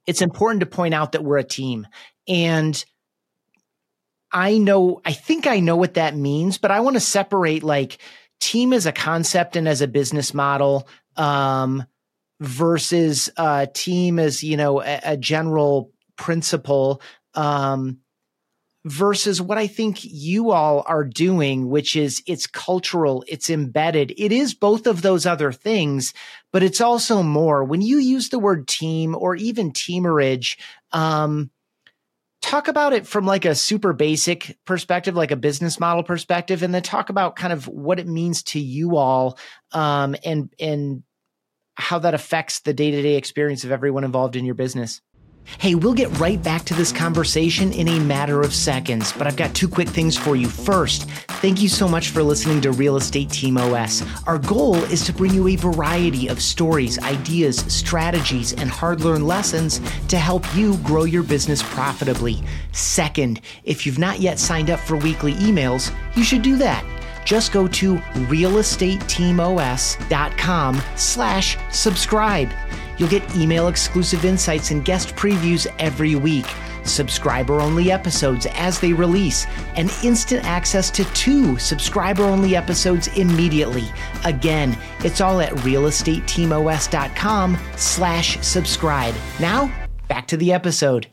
[0.07, 1.87] it's important to point out that we're a team.
[2.29, 2.85] And
[4.33, 7.99] I know, I think I know what that means, but I want to separate like
[8.41, 11.85] team as a concept and as a business model, um,
[12.41, 17.01] versus uh, team as, you know, a, a general principle.
[17.35, 18.01] Um,
[18.87, 24.15] versus what I think you all are doing, which is it's cultural, it's embedded.
[24.17, 26.15] It is both of those other things,
[26.53, 27.65] but it's also more.
[27.65, 30.57] When you use the word team or even teamerage,
[30.93, 31.51] um,
[32.43, 36.73] talk about it from like a super basic perspective, like a business model perspective, and
[36.73, 39.37] then talk about kind of what it means to you all,
[39.73, 41.03] um, and and
[41.75, 45.03] how that affects the day to day experience of everyone involved in your business.
[45.59, 49.37] Hey, we'll get right back to this conversation in a matter of seconds, but I've
[49.37, 50.49] got two quick things for you.
[50.49, 51.09] First,
[51.41, 54.05] thank you so much for listening to Real Estate Team OS.
[54.27, 59.27] Our goal is to bring you a variety of stories, ideas, strategies, and hard learned
[59.27, 62.43] lessons to help you grow your business profitably.
[62.73, 66.85] Second, if you've not yet signed up for weekly emails, you should do that
[67.27, 72.49] just go to realestateteamos.com slash subscribe.
[72.99, 76.47] You'll get email exclusive insights and guest previews every week,
[76.85, 83.85] subscriber only episodes as they release, and instant access to two subscriber only episodes immediately.
[84.25, 89.15] Again, it's all at realestateteamos.com slash subscribe.
[89.41, 89.73] Now,
[90.09, 91.09] back to the episode.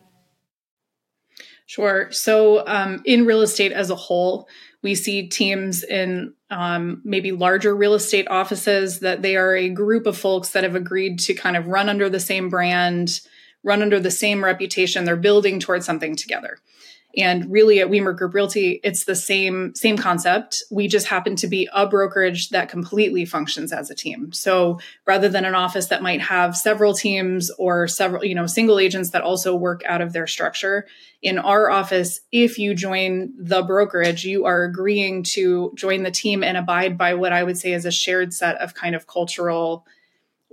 [1.66, 2.12] Sure.
[2.12, 4.48] So, um, in real estate as a whole,
[4.84, 10.06] we see teams in um, maybe larger real estate offices that they are a group
[10.06, 13.22] of folks that have agreed to kind of run under the same brand,
[13.64, 15.04] run under the same reputation.
[15.04, 16.60] They're building towards something together.
[17.16, 20.64] And really at Wemert Group Realty, it's the same, same concept.
[20.72, 24.32] We just happen to be a brokerage that completely functions as a team.
[24.32, 28.80] So rather than an office that might have several teams or several, you know, single
[28.80, 30.88] agents that also work out of their structure,
[31.22, 36.44] in our office, if you join the brokerage, you are agreeing to join the team
[36.44, 39.86] and abide by what I would say is a shared set of kind of cultural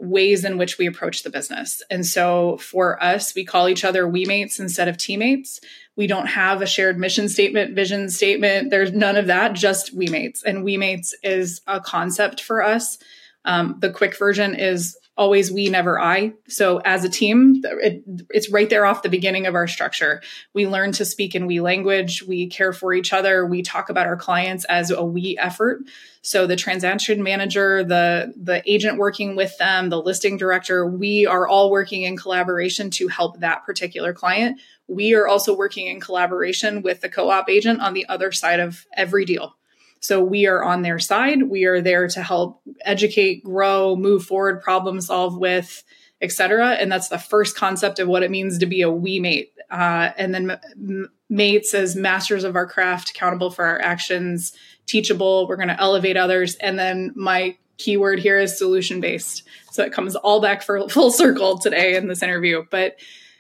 [0.01, 1.83] ways in which we approach the business.
[1.91, 5.61] And so for us, we call each other we mates instead of teammates.
[5.95, 8.71] We don't have a shared mission statement, vision statement.
[8.71, 10.43] There's none of that, just we mates.
[10.43, 12.99] And we mates is a concept for us.
[13.45, 16.33] Um, the quick version is always we, never I.
[16.49, 20.23] So as a team, it, it's right there off the beginning of our structure.
[20.55, 22.23] We learn to speak in we language.
[22.23, 23.45] We care for each other.
[23.45, 25.83] We talk about our clients as a we effort.
[26.23, 31.47] So the transaction manager, the, the agent working with them, the listing director, we are
[31.47, 34.59] all working in collaboration to help that particular client.
[34.89, 38.87] We are also working in collaboration with the co-op agent on the other side of
[38.97, 39.55] every deal.
[40.01, 41.43] So we are on their side.
[41.43, 45.85] We are there to help educate, grow, move forward, problem solve with,
[46.23, 46.73] etc.
[46.73, 49.53] And that's the first concept of what it means to be a we mate.
[49.71, 54.53] Uh, and then m- mates as masters of our craft, accountable for our actions,
[54.87, 55.47] teachable.
[55.47, 56.57] We're going to elevate others.
[56.57, 59.45] And then my keyword here is solution based.
[59.71, 62.65] So it comes all back for full circle today in this interview.
[62.71, 62.97] But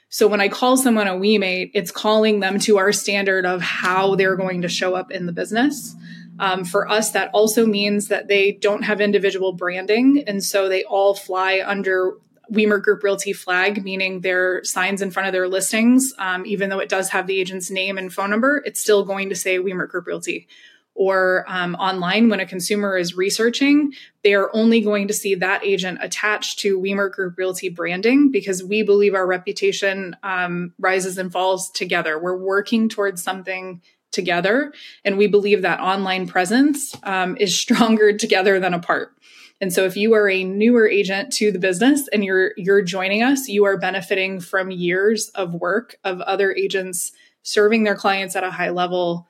[0.09, 3.61] so when I call someone a we mate, it's calling them to our standard of
[3.62, 5.94] how they're going to show up in the business.
[6.40, 10.24] Um, for us, that also means that they don't have individual branding.
[10.26, 12.14] And so they all fly under
[12.50, 16.79] Wemert Group Realty flag, meaning their signs in front of their listings, um, even though
[16.79, 19.90] it does have the agent's name and phone number, it's still going to say Wemert
[19.90, 20.48] Group Realty.
[20.94, 23.92] Or um, online, when a consumer is researching,
[24.24, 28.64] they are only going to see that agent attached to Wemert Group Realty branding because
[28.64, 32.18] we believe our reputation um, rises and falls together.
[32.18, 34.73] We're working towards something together.
[35.05, 39.12] And we believe that online presence um, is stronger together than apart.
[39.61, 43.23] And so if you are a newer agent to the business and you're you're joining
[43.23, 48.44] us, you are benefiting from years of work of other agents serving their clients at
[48.44, 49.29] a high level,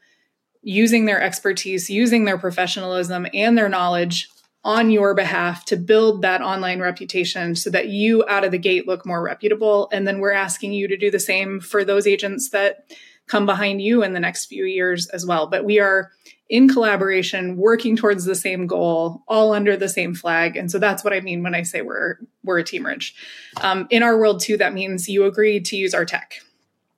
[0.62, 4.28] using their expertise, using their professionalism and their knowledge
[4.62, 8.86] on your behalf to build that online reputation so that you out of the gate
[8.86, 12.50] look more reputable and then we're asking you to do the same for those agents
[12.50, 12.84] that
[13.30, 15.46] come behind you in the next few years as well.
[15.46, 16.10] But we are
[16.48, 20.56] in collaboration, working towards the same goal, all under the same flag.
[20.56, 23.14] And so that's what I mean when I say we're we're a teamerage.
[23.60, 26.34] Um, in our world too, that means you agree to use our tech.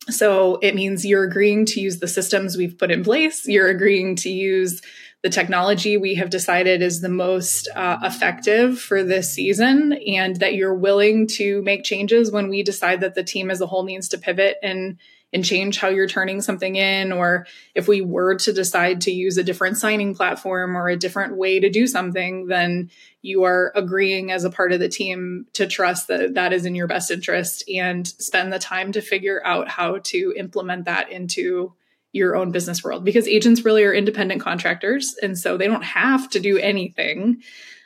[0.09, 3.47] So it means you're agreeing to use the systems we've put in place.
[3.47, 4.81] You're agreeing to use
[5.23, 10.55] the technology we have decided is the most uh, effective for this season, and that
[10.55, 14.09] you're willing to make changes when we decide that the team as a whole needs
[14.09, 14.99] to pivot and
[15.33, 19.39] and change how you're turning something in, or if we were to decide to use
[19.39, 22.91] a different signing platform or a different way to do something, then
[23.23, 26.75] you are agreeing as a part of the team to trust that that is in
[26.75, 31.73] your best interest and spend the time to figure out how to implement that into
[32.13, 33.05] your own business world.
[33.05, 37.43] Because agents really are independent contractors and so they don't have to do anything.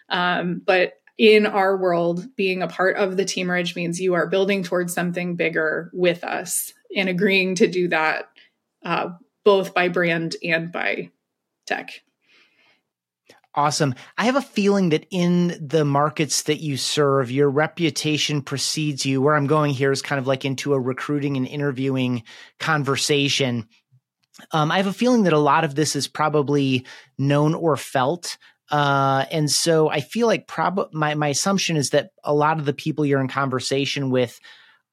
[0.09, 4.63] Um, but in our world being a part of the teamerage means you are building
[4.63, 8.29] towards something bigger with us and agreeing to do that
[8.85, 9.11] uh,
[9.44, 11.11] both by brand and by
[11.66, 12.03] tech
[13.57, 13.94] Awesome.
[14.18, 19.22] I have a feeling that in the markets that you serve, your reputation precedes you.
[19.22, 22.22] Where I'm going here is kind of like into a recruiting and interviewing
[22.61, 23.66] conversation.
[24.53, 26.85] Um, I have a feeling that a lot of this is probably
[27.16, 28.37] known or felt.
[28.70, 32.66] Uh, and so I feel like prob- my, my assumption is that a lot of
[32.66, 34.38] the people you're in conversation with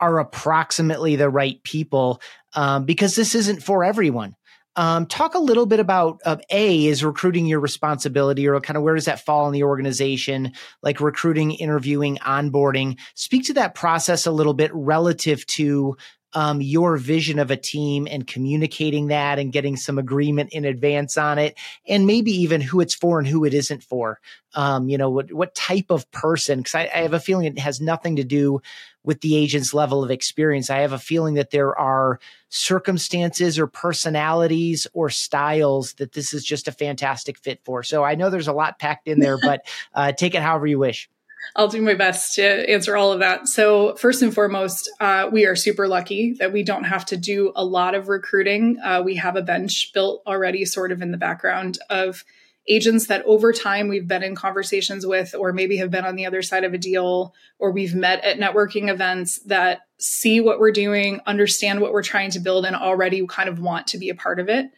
[0.03, 2.21] are approximately the right people
[2.55, 4.35] um, because this isn't for everyone.
[4.75, 8.83] Um, talk a little bit about uh, a is recruiting your responsibility or kind of
[8.83, 14.25] where does that fall in the organization like recruiting interviewing onboarding speak to that process
[14.25, 15.95] a little bit relative to
[16.33, 21.17] um, your vision of a team and communicating that and getting some agreement in advance
[21.17, 24.19] on it and maybe even who it's for and who it isn't for.
[24.55, 27.57] Um, you know what what type of person because I, I have a feeling it
[27.57, 28.61] has nothing to do
[29.03, 30.69] with the agent's level of experience.
[30.69, 32.19] I have a feeling that there are
[32.49, 37.81] circumstances or personalities or styles that this is just a fantastic fit for.
[37.81, 40.79] So i know there's a lot packed in there but uh, take it however you
[40.79, 41.09] wish
[41.55, 43.47] I'll do my best to answer all of that.
[43.47, 47.51] So, first and foremost, uh, we are super lucky that we don't have to do
[47.55, 48.79] a lot of recruiting.
[48.83, 52.23] Uh, we have a bench built already, sort of in the background of
[52.67, 56.25] agents that over time we've been in conversations with, or maybe have been on the
[56.25, 60.71] other side of a deal, or we've met at networking events that see what we're
[60.71, 64.15] doing, understand what we're trying to build, and already kind of want to be a
[64.15, 64.71] part of it.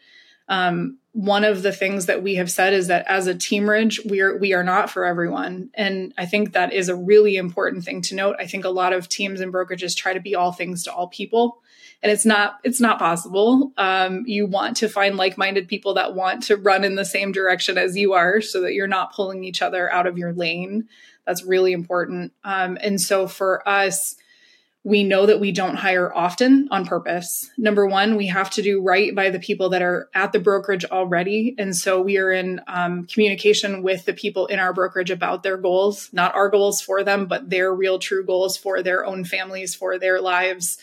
[0.48, 4.20] Um, one of the things that we have said is that as a teamerage, we
[4.20, 8.02] are we are not for everyone, and I think that is a really important thing
[8.02, 8.36] to note.
[8.38, 11.08] I think a lot of teams and brokerages try to be all things to all
[11.08, 11.62] people,
[12.02, 13.72] and it's not it's not possible.
[13.78, 17.32] Um, you want to find like minded people that want to run in the same
[17.32, 20.86] direction as you are, so that you're not pulling each other out of your lane.
[21.26, 22.34] That's really important.
[22.44, 24.16] Um, and so for us
[24.86, 27.50] we know that we don't hire often on purpose.
[27.58, 30.84] Number one, we have to do right by the people that are at the brokerage
[30.84, 31.56] already.
[31.58, 35.56] And so we are in um, communication with the people in our brokerage about their
[35.56, 39.74] goals, not our goals for them, but their real true goals for their own families,
[39.74, 40.78] for their lives.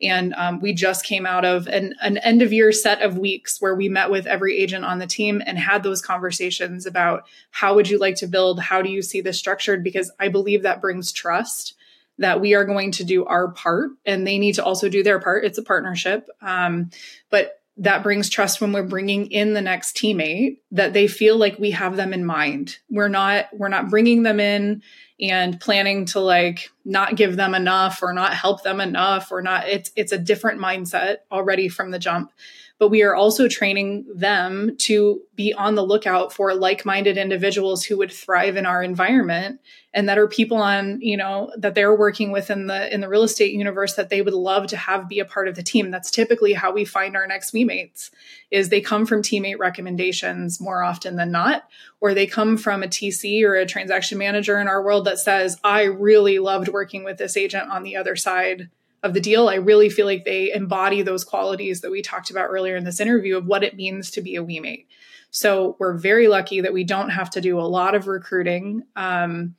[0.00, 3.60] And um, we just came out of an, an end of year set of weeks
[3.60, 7.74] where we met with every agent on the team and had those conversations about how
[7.74, 8.60] would you like to build?
[8.60, 9.82] How do you see this structured?
[9.82, 11.74] Because I believe that brings trust
[12.18, 15.20] that we are going to do our part and they need to also do their
[15.20, 15.44] part.
[15.44, 16.28] It's a partnership.
[16.40, 16.90] Um,
[17.30, 21.58] but that brings trust when we're bringing in the next teammate that they feel like
[21.60, 22.78] we have them in mind.
[22.90, 24.82] We're not, we're not bringing them in
[25.20, 29.68] and planning to like not give them enough or not help them enough or not.
[29.68, 32.32] It's, it's a different mindset already from the jump
[32.78, 37.98] but we are also training them to be on the lookout for like-minded individuals who
[37.98, 39.60] would thrive in our environment
[39.94, 43.08] and that are people on you know that they're working with in the in the
[43.08, 45.90] real estate universe that they would love to have be a part of the team.
[45.90, 48.10] That's typically how we find our next mates
[48.50, 51.64] is they come from teammate recommendations more often than not
[52.00, 55.58] or they come from a tc or a transaction manager in our world that says
[55.64, 58.68] i really loved working with this agent on the other side
[59.02, 62.48] of the deal, I really feel like they embody those qualities that we talked about
[62.48, 64.86] earlier in this interview of what it means to be a WeMate.
[65.30, 69.54] So we're very lucky that we don't have to do a lot of recruiting, um,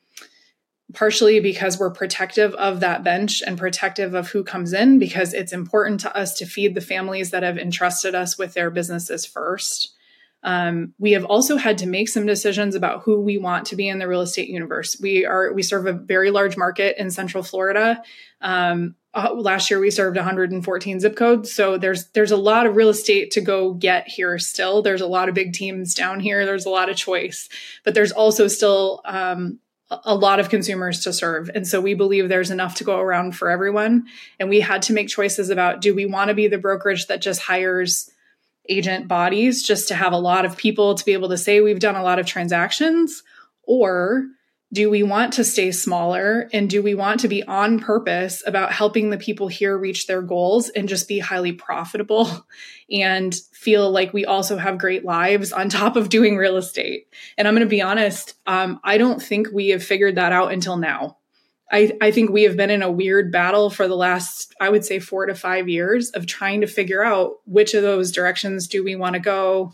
[0.93, 5.53] partially because we're protective of that bench and protective of who comes in, because it's
[5.53, 9.93] important to us to feed the families that have entrusted us with their businesses first.
[10.41, 13.89] Um, we have also had to make some decisions about who we want to be
[13.89, 14.97] in the real estate universe.
[15.01, 18.01] We are we serve a very large market in Central Florida.
[18.41, 21.51] Um, uh, last year we served 114 zip codes.
[21.51, 24.81] So there's there's a lot of real estate to go get here still.
[24.81, 26.45] There's a lot of big teams down here.
[26.45, 27.49] There's a lot of choice
[27.83, 31.49] but there's also still um, a lot of consumers to serve.
[31.53, 34.05] And so we believe there's enough to go around for everyone.
[34.39, 37.21] And we had to make choices about do we want to be the brokerage that
[37.21, 38.09] just hires
[38.69, 41.79] agent bodies just to have a lot of people to be able to say we've
[41.79, 43.23] done a lot of transactions?
[43.63, 44.25] Or
[44.71, 46.47] do we want to stay smaller?
[46.53, 50.21] And do we want to be on purpose about helping the people here reach their
[50.21, 52.45] goals and just be highly profitable
[52.91, 57.07] and feel like we also have great lives on top of doing real estate?
[57.37, 60.51] And i'm going to be honest um, i don't think we have figured that out
[60.51, 61.18] until now
[61.71, 64.85] I, I think we have been in a weird battle for the last i would
[64.85, 68.83] say four to five years of trying to figure out which of those directions do
[68.83, 69.73] we want to go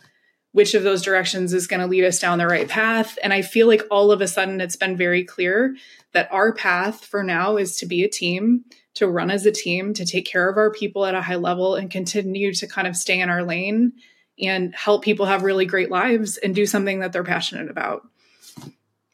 [0.55, 3.17] which of those directions is going to lead us down the right path.
[3.21, 5.75] And I feel like all of a sudden it's been very clear
[6.13, 9.93] that our path for now is to be a team, to run as a team,
[9.95, 12.95] to take care of our people at a high level and continue to kind of
[12.95, 13.91] stay in our lane
[14.39, 18.07] and help people have really great lives and do something that they're passionate about.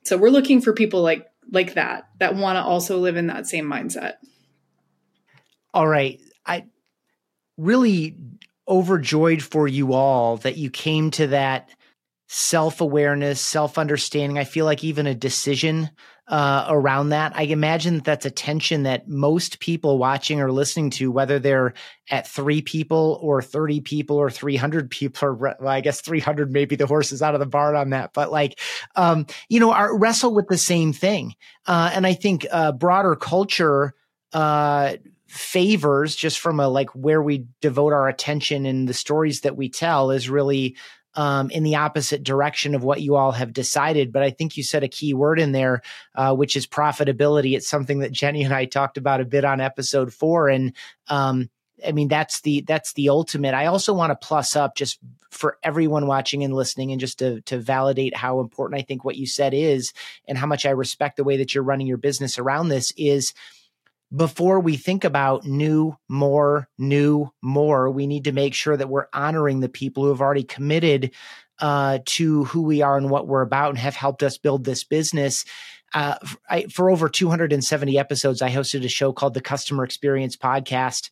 [0.04, 3.48] So we're looking for people like like that that want to also live in that
[3.48, 4.14] same mindset.
[5.74, 6.20] All right.
[6.46, 6.66] I
[7.58, 8.18] really
[8.68, 11.70] overjoyed for you all that you came to that
[12.28, 14.38] self awareness, self understanding.
[14.38, 15.90] I feel like even a decision
[16.32, 17.34] uh, around that.
[17.36, 21.74] I imagine that that's a tension that most people watching or listening to, whether they're
[22.10, 26.78] at three people or 30 people or 300 people, or well, I guess 300, maybe
[26.78, 28.58] the horse is out of the barn on that, but like,
[28.96, 31.36] um, you know, are, wrestle with the same thing.
[31.68, 33.94] Uh, and I think uh, broader culture,
[34.32, 34.94] uh,
[35.28, 39.70] favors just from a like where we devote our attention and the stories that we
[39.70, 40.76] tell is really
[41.16, 44.12] um, in the opposite direction of what you all have decided.
[44.12, 45.82] But I think you said a key word in there,
[46.16, 47.56] uh, which is profitability.
[47.56, 50.74] It's something that Jenny and I talked about a bit on episode four, and
[51.08, 51.50] um,
[51.86, 53.54] I mean that's the that's the ultimate.
[53.54, 55.00] I also want to plus up just
[55.30, 59.18] for everyone watching and listening, and just to to validate how important I think what
[59.18, 59.94] you said is,
[60.28, 63.34] and how much I respect the way that you're running your business around this is
[64.16, 69.08] before we think about new, more, new, more, we need to make sure that we're
[69.14, 71.12] honoring the people who have already committed
[71.60, 74.84] uh, to who we are and what we're about and have helped us build this
[74.84, 75.46] business.
[75.94, 76.16] Uh,
[76.50, 81.10] I, for over 270 episodes, I hosted a show called the Customer Experience Podcast.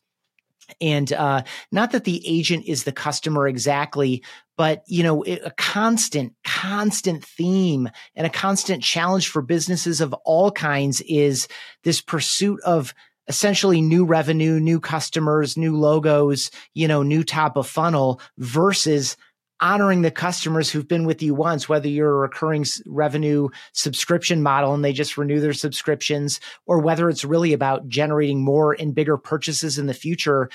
[0.80, 1.42] And uh,
[1.72, 4.22] not that the agent is the customer exactly,
[4.60, 10.50] but you know, a constant, constant theme and a constant challenge for businesses of all
[10.50, 11.48] kinds is
[11.82, 12.92] this pursuit of
[13.26, 19.16] essentially new revenue, new customers, new logos, you know, new top of funnel versus
[19.62, 24.74] honoring the customers who've been with you once, whether you're a recurring revenue subscription model
[24.74, 29.16] and they just renew their subscriptions, or whether it's really about generating more and bigger
[29.16, 30.50] purchases in the future.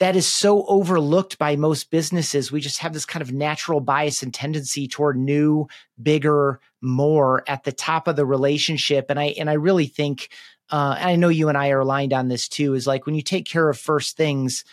[0.00, 2.52] That is so overlooked by most businesses.
[2.52, 5.66] We just have this kind of natural bias and tendency toward new,
[6.00, 9.06] bigger, more at the top of the relationship.
[9.08, 10.28] And I, and I really think,
[10.70, 13.22] uh, I know you and I are aligned on this too, is like when you
[13.22, 14.64] take care of first things,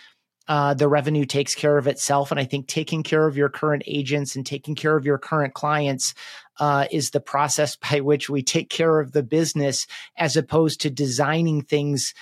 [0.47, 2.29] uh, the revenue takes care of itself.
[2.29, 5.55] And I think taking care of your current agents and taking care of your current
[5.55, 6.13] clients
[6.59, 10.89] uh, is the process by which we take care of the business as opposed to
[10.89, 12.13] designing things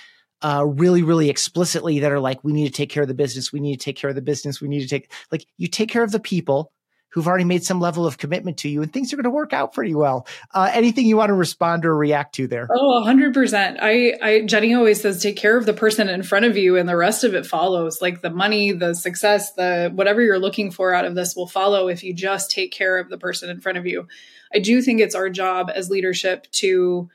[0.44, 3.50] uh, really, really explicitly that are like, we need to take care of the business.
[3.50, 4.60] We need to take care of the business.
[4.60, 6.70] We need to take, like, you take care of the people
[7.08, 9.54] who've already made some level of commitment to you and things are going to work
[9.54, 10.26] out pretty well.
[10.52, 12.68] Uh, anything you want to respond or react to there?
[12.70, 13.78] Oh, 100%.
[13.80, 16.86] I, I, Jenny always says, take care of the person in front of you and
[16.86, 18.02] the rest of it follows.
[18.02, 21.88] Like the money, the success, the whatever you're looking for out of this will follow
[21.88, 24.08] if you just take care of the person in front of you.
[24.52, 27.08] I do think it's our job as leadership to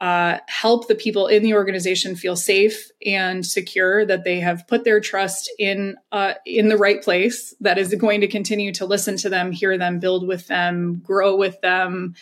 [0.00, 4.84] uh, help the people in the organization feel safe and secure that they have put
[4.84, 9.16] their trust in uh, in the right place that is going to continue to listen
[9.16, 12.14] to them hear them build with them grow with them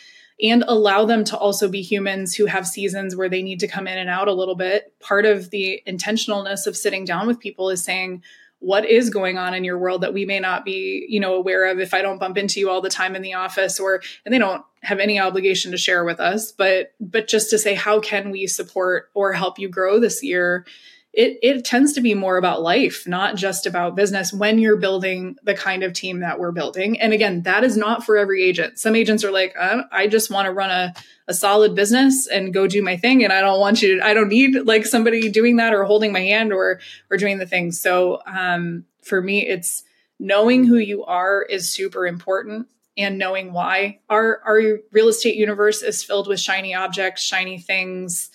[0.42, 3.86] and allow them to also be humans who have seasons where they need to come
[3.86, 4.92] in and out a little bit.
[4.98, 8.22] Part of the intentionalness of sitting down with people is saying
[8.62, 11.66] what is going on in your world that we may not be you know aware
[11.66, 14.32] of if i don't bump into you all the time in the office or and
[14.32, 17.98] they don't have any obligation to share with us but but just to say how
[17.98, 20.64] can we support or help you grow this year
[21.12, 25.36] it, it tends to be more about life, not just about business when you're building
[25.42, 26.98] the kind of team that we're building.
[27.00, 28.78] And again, that is not for every agent.
[28.78, 30.94] Some agents are like, I, I just want to run a,
[31.28, 33.24] a solid business and go do my thing.
[33.24, 36.12] And I don't want you to, I don't need like somebody doing that or holding
[36.12, 37.78] my hand or, or doing the things.
[37.78, 39.82] So, um, for me, it's
[40.18, 45.82] knowing who you are is super important and knowing why our, our real estate universe
[45.82, 48.30] is filled with shiny objects, shiny things,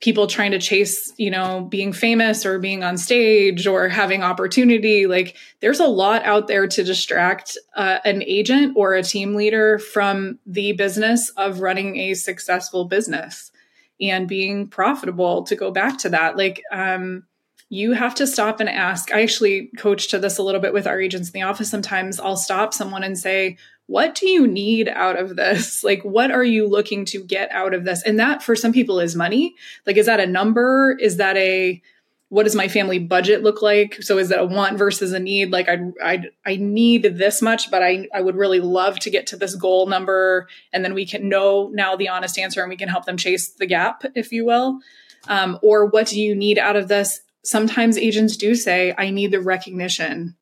[0.00, 5.06] people trying to chase, you know, being famous or being on stage or having opportunity.
[5.06, 9.78] Like there's a lot out there to distract uh, an agent or a team leader
[9.78, 13.52] from the business of running a successful business
[14.00, 16.36] and being profitable to go back to that.
[16.36, 17.24] Like, um,
[17.72, 19.12] you have to stop and ask.
[19.12, 21.70] I actually coach to this a little bit with our agents in the office.
[21.70, 23.58] Sometimes I'll stop someone and say,
[23.90, 25.82] what do you need out of this?
[25.90, 28.04] Like, what are you looking to get out of this?
[28.04, 29.56] And that for some people is money.
[29.84, 30.96] Like, is that a number?
[31.00, 31.82] Is that a,
[32.28, 34.00] what does my family budget look like?
[34.00, 35.50] So is that a want versus a need?
[35.50, 39.26] Like I, I, I need this much, but I, I would really love to get
[39.28, 40.46] to this goal number.
[40.72, 43.48] And then we can know now the honest answer and we can help them chase
[43.48, 44.78] the gap, if you will.
[45.26, 47.22] Um, or what do you need out of this?
[47.42, 50.36] Sometimes agents do say, I need the recognition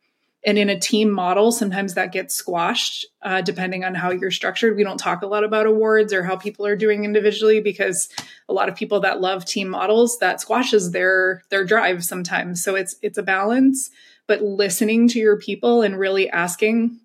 [0.45, 4.77] And in a team model, sometimes that gets squashed uh, depending on how you're structured.
[4.77, 8.09] We don't talk a lot about awards or how people are doing individually because
[8.49, 12.63] a lot of people that love team models that squashes their their drive sometimes.
[12.63, 13.91] So it's it's a balance,
[14.29, 17.01] but listening to your people and really asking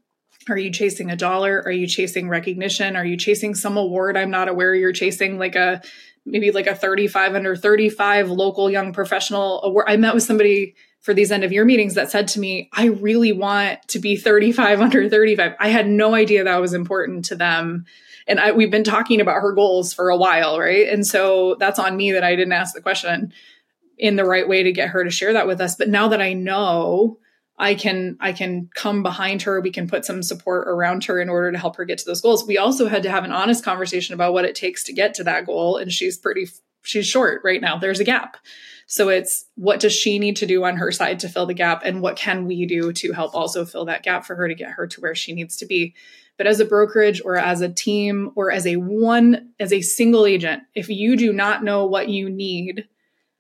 [0.50, 1.64] are you chasing a dollar?
[1.66, 2.96] Are you chasing recognition?
[2.96, 5.82] Are you chasing some award I'm not aware you're chasing like a
[6.26, 9.86] maybe like a 35 under 35 local young professional award?
[9.88, 12.86] I met with somebody for these end of year meetings that said to me, I
[12.86, 15.54] really want to be 35 under 35.
[15.60, 17.86] I had no idea that was important to them.
[18.26, 20.88] And I, we've been talking about her goals for a while, right?
[20.88, 23.34] And so that's on me that I didn't ask the question
[23.98, 25.76] in the right way to get her to share that with us.
[25.76, 27.20] But now that I know,
[27.58, 29.60] I can I can come behind her.
[29.60, 32.22] We can put some support around her in order to help her get to those
[32.22, 32.48] goals.
[32.48, 35.26] We also had to have an honest conversation about what it takes to get to
[35.26, 36.48] that goal, and she's pretty
[36.82, 37.78] she's short right now.
[37.78, 38.38] There's a gap.
[38.88, 41.84] So it's what does she need to do on her side to fill the gap,
[41.84, 44.72] and what can we do to help also fill that gap for her to get
[44.72, 45.96] her to where she needs to be.
[46.38, 50.26] But as a brokerage or as a team or as a one as a single
[50.26, 52.88] agent, if you do not know what you need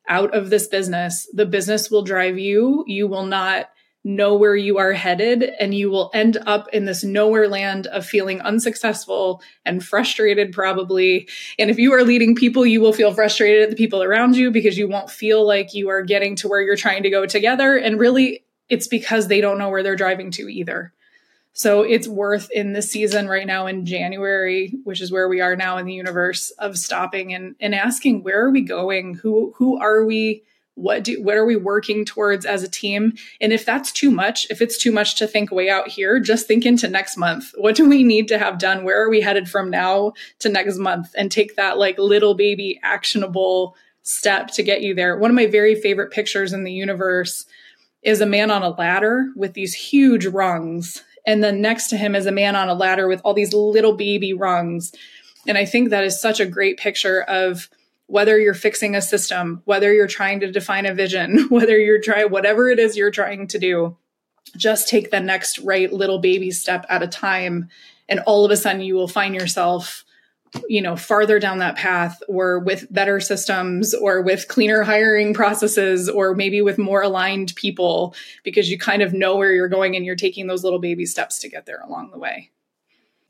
[0.08, 2.84] out of this business, the business will drive you.
[2.88, 3.70] You will not
[4.04, 8.06] know where you are headed and you will end up in this nowhere land of
[8.06, 11.28] feeling unsuccessful and frustrated probably
[11.58, 14.52] and if you are leading people you will feel frustrated at the people around you
[14.52, 17.78] because you won't feel like you are getting to where you're trying to go together
[17.78, 20.94] and really it's because they don't know where they're driving to either
[21.54, 25.56] so it's worth in this season right now in January, which is where we are
[25.56, 29.14] now in the universe of stopping and, and asking where are we going?
[29.14, 30.44] Who who are we?
[30.76, 33.14] What do what are we working towards as a team?
[33.40, 36.48] And if that's too much if it's too much to think way out here just
[36.48, 37.54] think into next month.
[37.58, 38.84] What do we need to have done?
[38.84, 41.14] Where are we headed from now to next month?
[41.16, 45.18] And take that like little baby actionable step to get you there.
[45.18, 47.46] One of my very favorite pictures in the universe
[48.02, 51.04] is a man on a ladder with these huge rungs.
[51.26, 53.96] And then next to him is a man on a ladder with all these little
[53.96, 54.92] baby rungs.
[55.48, 57.70] And i think that is such a great picture of
[58.14, 62.30] whether you're fixing a system, whether you're trying to define a vision, whether you're trying,
[62.30, 63.98] whatever it is you're trying to do,
[64.56, 67.70] just take the next right little baby step at a time.
[68.08, 70.06] And all of a sudden you will find yourself,
[70.70, 76.08] you know, farther down that path or with better systems or with cleaner hiring processes
[76.08, 80.06] or maybe with more aligned people because you kind of know where you're going and
[80.06, 82.52] you're taking those little baby steps to get there along the way.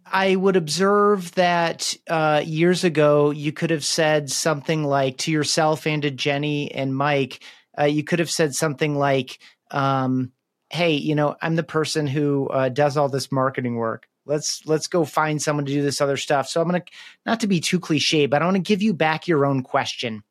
[0.06, 5.88] I would observe that uh, years ago, you could have said something like to yourself
[5.88, 7.43] and to Jenny and Mike,
[7.80, 9.39] uh, you could have said something like,
[9.72, 10.32] um,
[10.70, 14.08] "Hey, you know, I'm the person who uh, does all this marketing work.
[14.26, 16.84] Let's let's go find someone to do this other stuff." So I'm gonna
[17.26, 20.24] not to be too cliche, but I want to give you back your own question,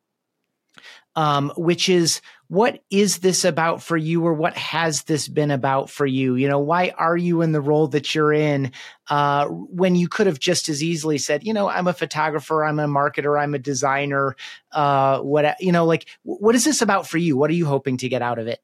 [1.15, 2.21] um, which is
[2.53, 6.47] what is this about for you or what has this been about for you you
[6.47, 8.71] know why are you in the role that you're in
[9.09, 12.77] uh, when you could have just as easily said you know i'm a photographer i'm
[12.77, 14.35] a marketer i'm a designer
[14.71, 17.97] uh, what you know like what is this about for you what are you hoping
[17.97, 18.61] to get out of it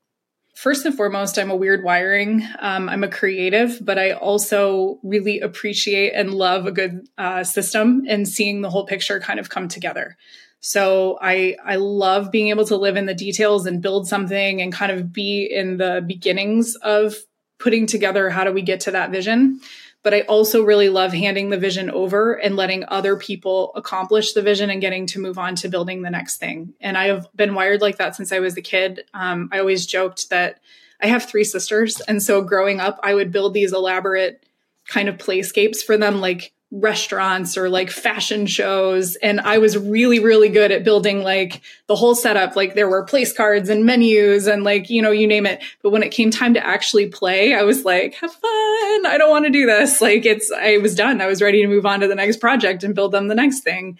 [0.56, 2.46] First and foremost, I'm a weird wiring.
[2.60, 8.04] Um, I'm a creative, but I also really appreciate and love a good uh, system
[8.10, 10.18] and seeing the whole picture kind of come together.
[10.62, 14.74] So I I love being able to live in the details and build something and
[14.74, 17.16] kind of be in the beginnings of
[17.60, 19.62] putting together how do we get to that vision.
[20.02, 24.42] But I also really love handing the vision over and letting other people accomplish the
[24.42, 26.74] vision and getting to move on to building the next thing.
[26.80, 29.04] And I have been wired like that since I was a kid.
[29.14, 30.62] Um, I always joked that
[31.02, 32.00] I have three sisters.
[32.02, 34.46] And so growing up, I would build these elaborate
[34.88, 40.20] kind of playscapes for them, like restaurants or like fashion shows and i was really
[40.20, 42.56] really good at building like the whole setup.
[42.56, 45.62] Like there were place cards and menus and like you know you name it.
[45.82, 49.06] But when it came time to actually play i was like have fun.
[49.06, 50.00] I don't want to do this.
[50.00, 51.20] Like it's i was done.
[51.20, 53.62] I was ready to move on to the next project and build them the next
[53.62, 53.98] thing.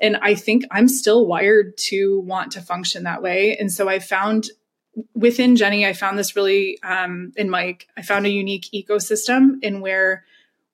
[0.00, 3.56] And i think i'm still wired to want to function that way.
[3.58, 4.46] And so i found
[5.14, 9.80] within jenny i found this really um, in mike i found a unique ecosystem in
[9.80, 10.24] where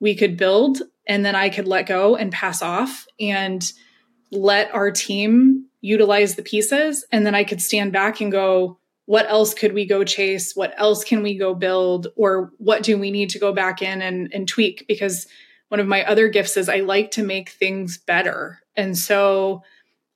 [0.01, 3.65] we could build and then I could let go and pass off and
[4.31, 7.05] let our team utilize the pieces.
[7.11, 10.55] And then I could stand back and go, what else could we go chase?
[10.55, 12.09] What else can we go build?
[12.15, 14.85] Or what do we need to go back in and, and tweak?
[14.87, 15.27] Because
[15.69, 18.61] one of my other gifts is I like to make things better.
[18.77, 19.63] And so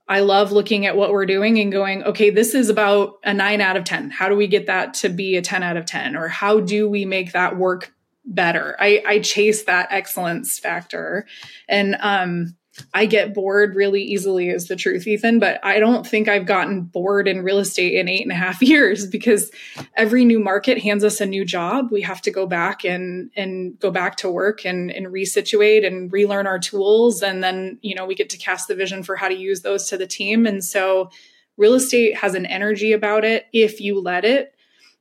[0.09, 3.63] I love looking at what we're doing and going, okay, this is about a nine
[3.63, 4.11] out of 10.
[4.11, 6.17] How do we get that to be a 10 out of 10?
[6.17, 7.95] Or how do we make that work
[8.25, 8.77] better.
[8.79, 11.27] I, I chase that excellence factor.
[11.69, 12.57] And um,
[12.95, 15.39] I get bored really easily, is the truth, Ethan.
[15.39, 18.63] But I don't think I've gotten bored in real estate in eight and a half
[18.63, 19.51] years because
[19.95, 21.91] every new market hands us a new job.
[21.91, 26.11] We have to go back and and go back to work and, and resituate and
[26.13, 27.23] relearn our tools.
[27.23, 29.89] And then, you know, we get to cast the vision for how to use those
[29.89, 30.47] to the team.
[30.47, 31.11] And so
[31.59, 34.52] real estate has an energy about it if you let it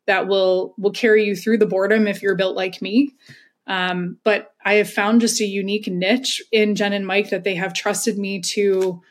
[0.08, 3.12] that will will carry you through the boredom if you're built like me.
[3.68, 7.56] Um, but I have found just a unique niche in Jen and Mike that they
[7.56, 9.02] have trusted me to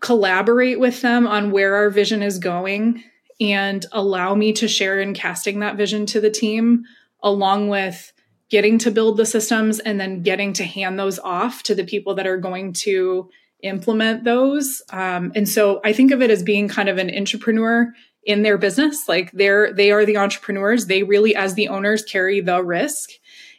[0.00, 3.02] collaborate with them on where our vision is going
[3.40, 6.84] and allow me to share in casting that vision to the team,
[7.22, 8.12] along with
[8.50, 12.14] getting to build the systems and then getting to hand those off to the people
[12.14, 13.28] that are going to
[13.62, 14.82] implement those.
[14.90, 17.92] Um, and so I think of it as being kind of an intrapreneur
[18.26, 19.08] in their business.
[19.08, 20.86] Like they're they are the entrepreneurs.
[20.86, 23.10] They really, as the owners, carry the risk.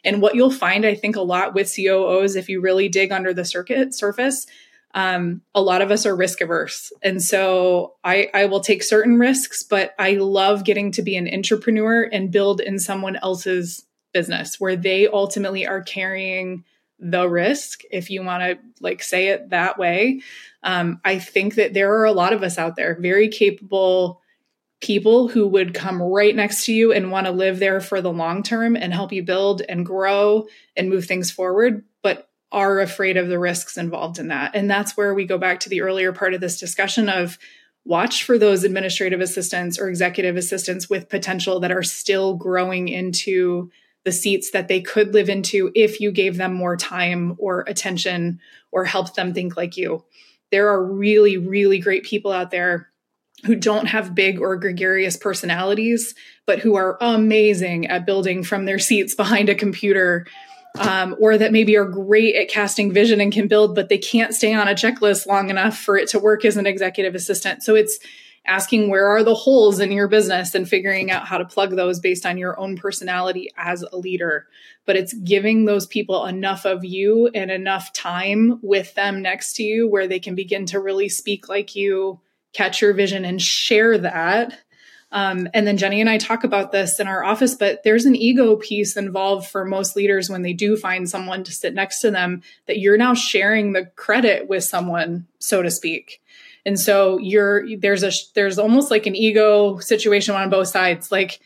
[0.04, 3.34] And what you'll find, I think, a lot with COOs, if you really dig under
[3.34, 4.46] the circuit surface,
[4.94, 6.92] um, a lot of us are risk averse.
[7.02, 11.26] And so I, I will take certain risks, but I love getting to be an
[11.26, 16.64] intrapreneur and build in someone else's business where they ultimately are carrying
[16.98, 20.22] the risk, if you want to like say it that way.
[20.62, 24.22] Um, I think that there are a lot of us out there, very capable
[24.80, 28.12] people who would come right next to you and want to live there for the
[28.12, 30.46] long term and help you build and grow
[30.76, 34.54] and move things forward, but are afraid of the risks involved in that.
[34.54, 37.38] And that's where we go back to the earlier part of this discussion of
[37.84, 43.70] watch for those administrative assistants or executive assistants with potential that are still growing into
[44.04, 48.40] the seats that they could live into if you gave them more time or attention
[48.70, 50.04] or helped them think like you.
[50.52, 52.90] There are really, really great people out there
[53.44, 56.14] who don't have big or gregarious personalities,
[56.46, 60.26] but who are amazing at building from their seats behind a computer,
[60.78, 64.34] um, or that maybe are great at casting vision and can build, but they can't
[64.34, 67.62] stay on a checklist long enough for it to work as an executive assistant.
[67.62, 67.98] So it's
[68.46, 71.98] asking where are the holes in your business and figuring out how to plug those
[71.98, 74.46] based on your own personality as a leader.
[74.84, 79.62] But it's giving those people enough of you and enough time with them next to
[79.62, 82.20] you where they can begin to really speak like you
[82.56, 84.58] catch your vision and share that.
[85.12, 88.16] Um, and then Jenny and I talk about this in our office, but there's an
[88.16, 92.10] ego piece involved for most leaders when they do find someone to sit next to
[92.10, 96.20] them that you're now sharing the credit with someone, so to speak.
[96.64, 101.12] And so you're there's a there's almost like an ego situation on both sides.
[101.12, 101.40] Like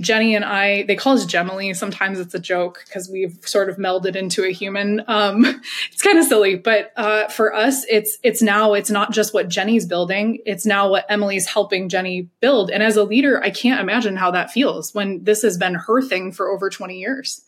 [0.00, 1.74] Jenny and I, they call us Gemily.
[1.74, 5.02] Sometimes it's a joke because we've sort of melded into a human.
[5.06, 5.44] Um,
[5.92, 9.48] it's kind of silly, but uh, for us, it's it's now it's not just what
[9.48, 12.70] Jenny's building; it's now what Emily's helping Jenny build.
[12.70, 16.02] And as a leader, I can't imagine how that feels when this has been her
[16.02, 17.42] thing for over twenty years.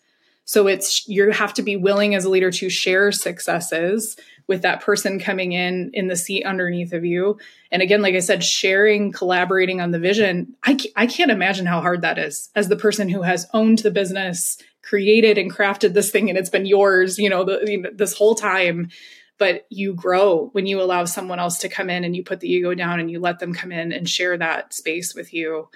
[0.44, 4.16] So it's you have to be willing as a leader to share successes
[4.48, 7.38] with that person coming in in the seat underneath of you.
[7.70, 10.56] And again, like I said, sharing, collaborating on the vision.
[10.64, 13.90] I, I can't imagine how hard that is as the person who has owned the
[13.90, 18.34] business, created and crafted this thing, and it's been yours, you know, the, this whole
[18.34, 18.88] time.
[19.36, 22.50] But you grow when you allow someone else to come in and you put the
[22.50, 25.68] ego down and you let them come in and share that space with you.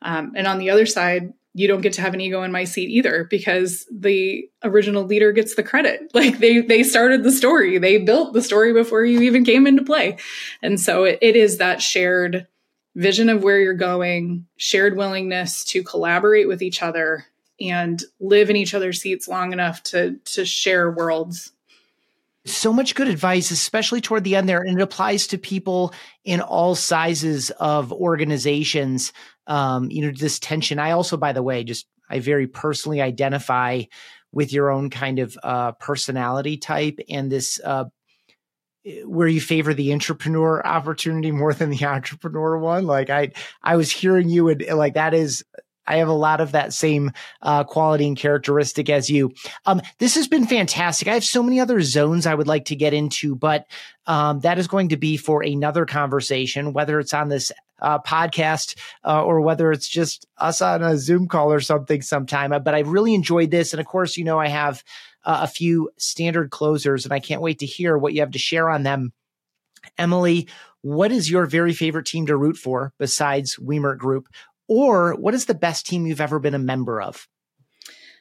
[0.00, 2.64] Um, and on the other side, you don't get to have an ego in my
[2.64, 7.78] seat either because the original leader gets the credit like they they started the story
[7.78, 10.16] they built the story before you even came into play
[10.62, 12.46] and so it, it is that shared
[12.96, 17.26] vision of where you're going shared willingness to collaborate with each other
[17.60, 21.52] and live in each other's seats long enough to to share worlds
[22.46, 24.60] so much good advice, especially toward the end there.
[24.60, 25.92] And it applies to people
[26.24, 29.12] in all sizes of organizations.
[29.50, 30.78] Um, you know, this tension.
[30.78, 33.82] I also, by the way, just I very personally identify
[34.32, 37.84] with your own kind of uh, personality type and this uh,
[39.04, 42.86] where you favor the intrapreneur opportunity more than the entrepreneur one.
[42.86, 43.32] Like I,
[43.62, 45.44] I was hearing you and like that is
[45.86, 47.10] I have a lot of that same
[47.42, 49.32] uh, quality and characteristic as you.
[49.66, 51.08] Um, this has been fantastic.
[51.08, 53.66] I have so many other zones I would like to get into, but
[54.06, 57.50] um, that is going to be for another conversation, whether it's on this
[57.80, 62.50] uh, podcast uh, or whether it's just us on a Zoom call or something sometime.
[62.62, 63.72] But I really enjoyed this.
[63.72, 64.82] And of course, you know, I have
[65.24, 68.38] uh, a few standard closers and I can't wait to hear what you have to
[68.38, 69.12] share on them.
[69.98, 70.48] Emily,
[70.82, 74.28] what is your very favorite team to root for besides Wemert Group?
[74.68, 77.26] Or what is the best team you've ever been a member of?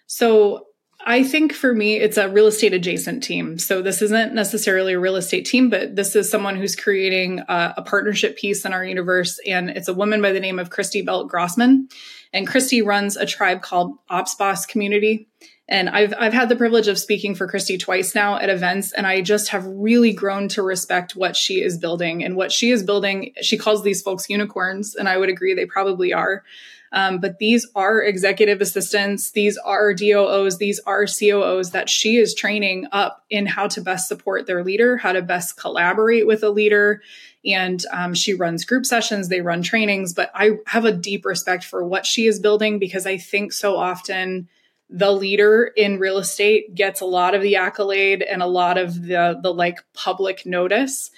[0.07, 0.65] So
[1.05, 3.57] I think for me, it's a real estate adjacent team.
[3.57, 7.75] So this isn't necessarily a real estate team, but this is someone who's creating a,
[7.77, 9.39] a partnership piece in our universe.
[9.47, 11.87] And it's a woman by the name of Christy Belt Grossman.
[12.33, 15.29] And Christy runs a tribe called Ops Boss Community.
[15.69, 19.05] And I've I've had the privilege of speaking for Christy twice now at events, and
[19.05, 22.81] I just have really grown to respect what she is building and what she is
[22.81, 23.33] building.
[23.41, 26.43] She calls these folks unicorns, and I would agree they probably are.
[26.91, 32.33] Um, but these are executive assistants, these are DOOs, these are COOs that she is
[32.33, 36.49] training up in how to best support their leader, how to best collaborate with a
[36.49, 37.01] leader.
[37.45, 40.13] And um, she runs group sessions, they run trainings.
[40.13, 43.77] But I have a deep respect for what she is building because I think so
[43.77, 44.49] often
[44.89, 49.03] the leader in real estate gets a lot of the accolade and a lot of
[49.03, 51.11] the the like public notice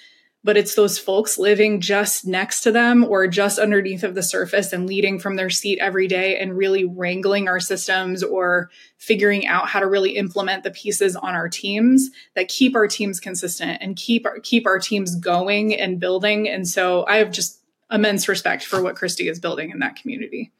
[0.44, 4.72] but it's those folks living just next to them or just underneath of the surface
[4.72, 9.68] and leading from their seat every day and really wrangling our systems or figuring out
[9.68, 13.96] how to really implement the pieces on our teams that keep our teams consistent and
[13.96, 16.48] keep our keep our teams going and building.
[16.48, 20.50] And so i have just immense respect for what christy is building in that community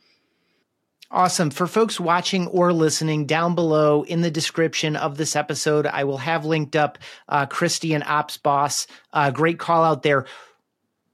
[1.14, 1.50] Awesome.
[1.50, 6.16] For folks watching or listening, down below in the description of this episode, I will
[6.16, 6.96] have linked up
[7.28, 8.86] uh, Christy and Ops Boss.
[9.12, 10.24] Uh, great call out there.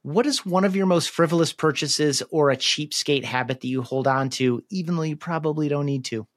[0.02, 4.06] What is one of your most frivolous purchases or a cheapskate habit that you hold
[4.06, 6.28] on to, even though you probably don't need to?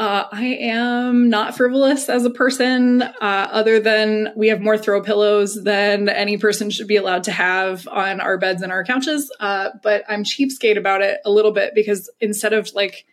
[0.00, 5.02] Uh, I am not frivolous as a person, uh, other than we have more throw
[5.02, 9.30] pillows than any person should be allowed to have on our beds and our couches.
[9.40, 13.04] Uh, but I'm cheapskate about it a little bit because instead of like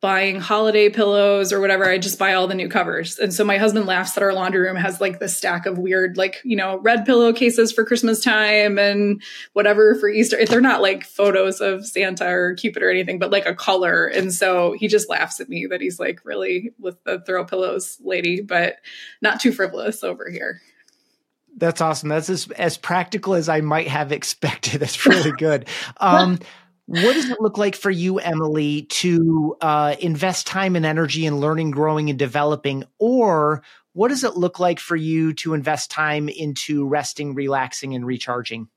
[0.00, 3.18] buying holiday pillows or whatever, I just buy all the new covers.
[3.18, 6.16] And so my husband laughs that our laundry room has like this stack of weird,
[6.16, 9.22] like, you know, red pillowcases for Christmas time and
[9.52, 10.38] whatever for Easter.
[10.38, 14.06] If they're not like photos of Santa or Cupid or anything, but like a color.
[14.06, 17.98] And so he just laughs at me that he's like really with the throw pillows
[18.02, 18.76] lady, but
[19.20, 20.62] not too frivolous over here.
[21.56, 22.08] That's awesome.
[22.08, 24.80] That's as, as practical as I might have expected.
[24.80, 25.68] That's really good.
[25.98, 26.38] Um,
[26.90, 31.38] what does it look like for you, Emily, to uh, invest time and energy in
[31.38, 32.82] learning, growing, and developing?
[32.98, 33.62] Or
[33.92, 38.70] what does it look like for you to invest time into resting, relaxing, and recharging?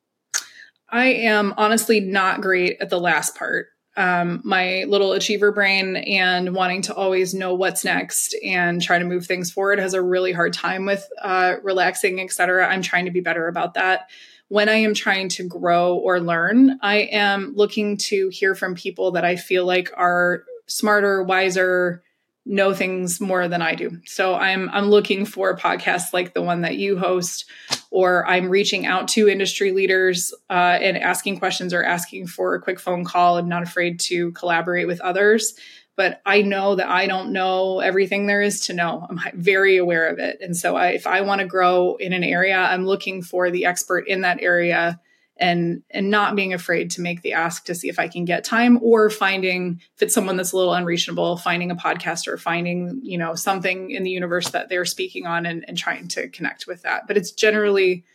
[0.87, 3.69] I am honestly not great at the last part.
[3.97, 9.05] Um, my little achiever brain and wanting to always know what's next and try to
[9.05, 12.67] move things forward has a really hard time with uh, relaxing, etc.
[12.67, 14.07] I'm trying to be better about that
[14.53, 19.13] when I am trying to grow or learn, I am looking to hear from people
[19.13, 22.03] that I feel like are smarter, wiser,
[22.45, 23.99] know things more than I do.
[24.05, 27.45] So I'm I'm looking for podcasts like the one that you host,
[27.89, 32.61] or I'm reaching out to industry leaders uh, and asking questions or asking for a
[32.61, 33.39] quick phone call.
[33.39, 35.55] I'm not afraid to collaborate with others
[35.95, 39.05] but I know that I don't know everything there is to know.
[39.09, 40.39] I'm very aware of it.
[40.41, 43.65] And so I, if I want to grow in an area, I'm looking for the
[43.65, 44.99] expert in that area
[45.37, 48.43] and and not being afraid to make the ask to see if I can get
[48.43, 52.99] time or finding if it's someone that's a little unreachable, finding a podcast or finding,
[53.01, 56.67] you know, something in the universe that they're speaking on and, and trying to connect
[56.67, 57.07] with that.
[57.07, 58.05] But it's generally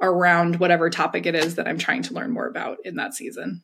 [0.00, 3.62] around whatever topic it is that I'm trying to learn more about in that season.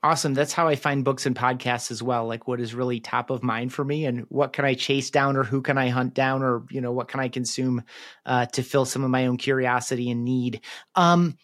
[0.00, 0.32] Awesome.
[0.32, 2.26] That's how I find books and podcasts as well.
[2.26, 5.36] Like what is really top of mind for me and what can I chase down
[5.36, 7.82] or who can I hunt down or, you know, what can I consume
[8.24, 10.60] uh, to fill some of my own curiosity and need.
[10.94, 11.36] Um,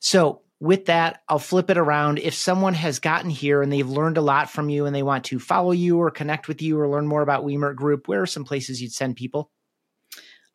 [0.00, 2.18] so with that, I'll flip it around.
[2.18, 5.24] If someone has gotten here and they've learned a lot from you and they want
[5.26, 8.26] to follow you or connect with you or learn more about Wemert Group, where are
[8.26, 9.50] some places you'd send people?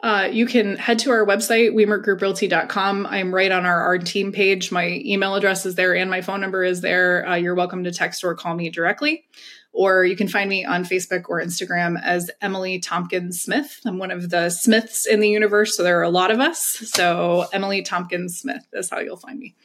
[0.02, 3.06] Uh, you can head to our website, wemertgrouprealty.com.
[3.06, 4.72] I'm right on our, our team page.
[4.72, 7.28] My email address is there and my phone number is there.
[7.28, 9.26] Uh, you're welcome to text or call me directly.
[9.74, 13.82] Or you can find me on Facebook or Instagram as Emily Tompkins Smith.
[13.86, 16.60] I'm one of the Smiths in the universe, so there are a lot of us.
[16.60, 19.56] So Emily Tompkins Smith is how you'll find me.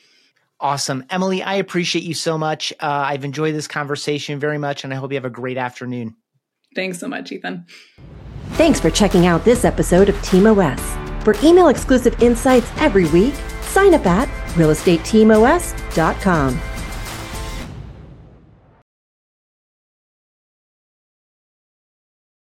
[0.61, 1.05] Awesome.
[1.11, 2.73] Emily, I appreciate you so much.
[2.81, 6.17] Uh, I've enjoyed this conversation very much, and I hope you have a great afternoon.
[6.75, 7.65] Thanks so much, Ethan.
[8.53, 10.81] Thanks for checking out this episode of Team OS.
[11.25, 16.74] For email exclusive insights every week, sign up at realestateteamos.com.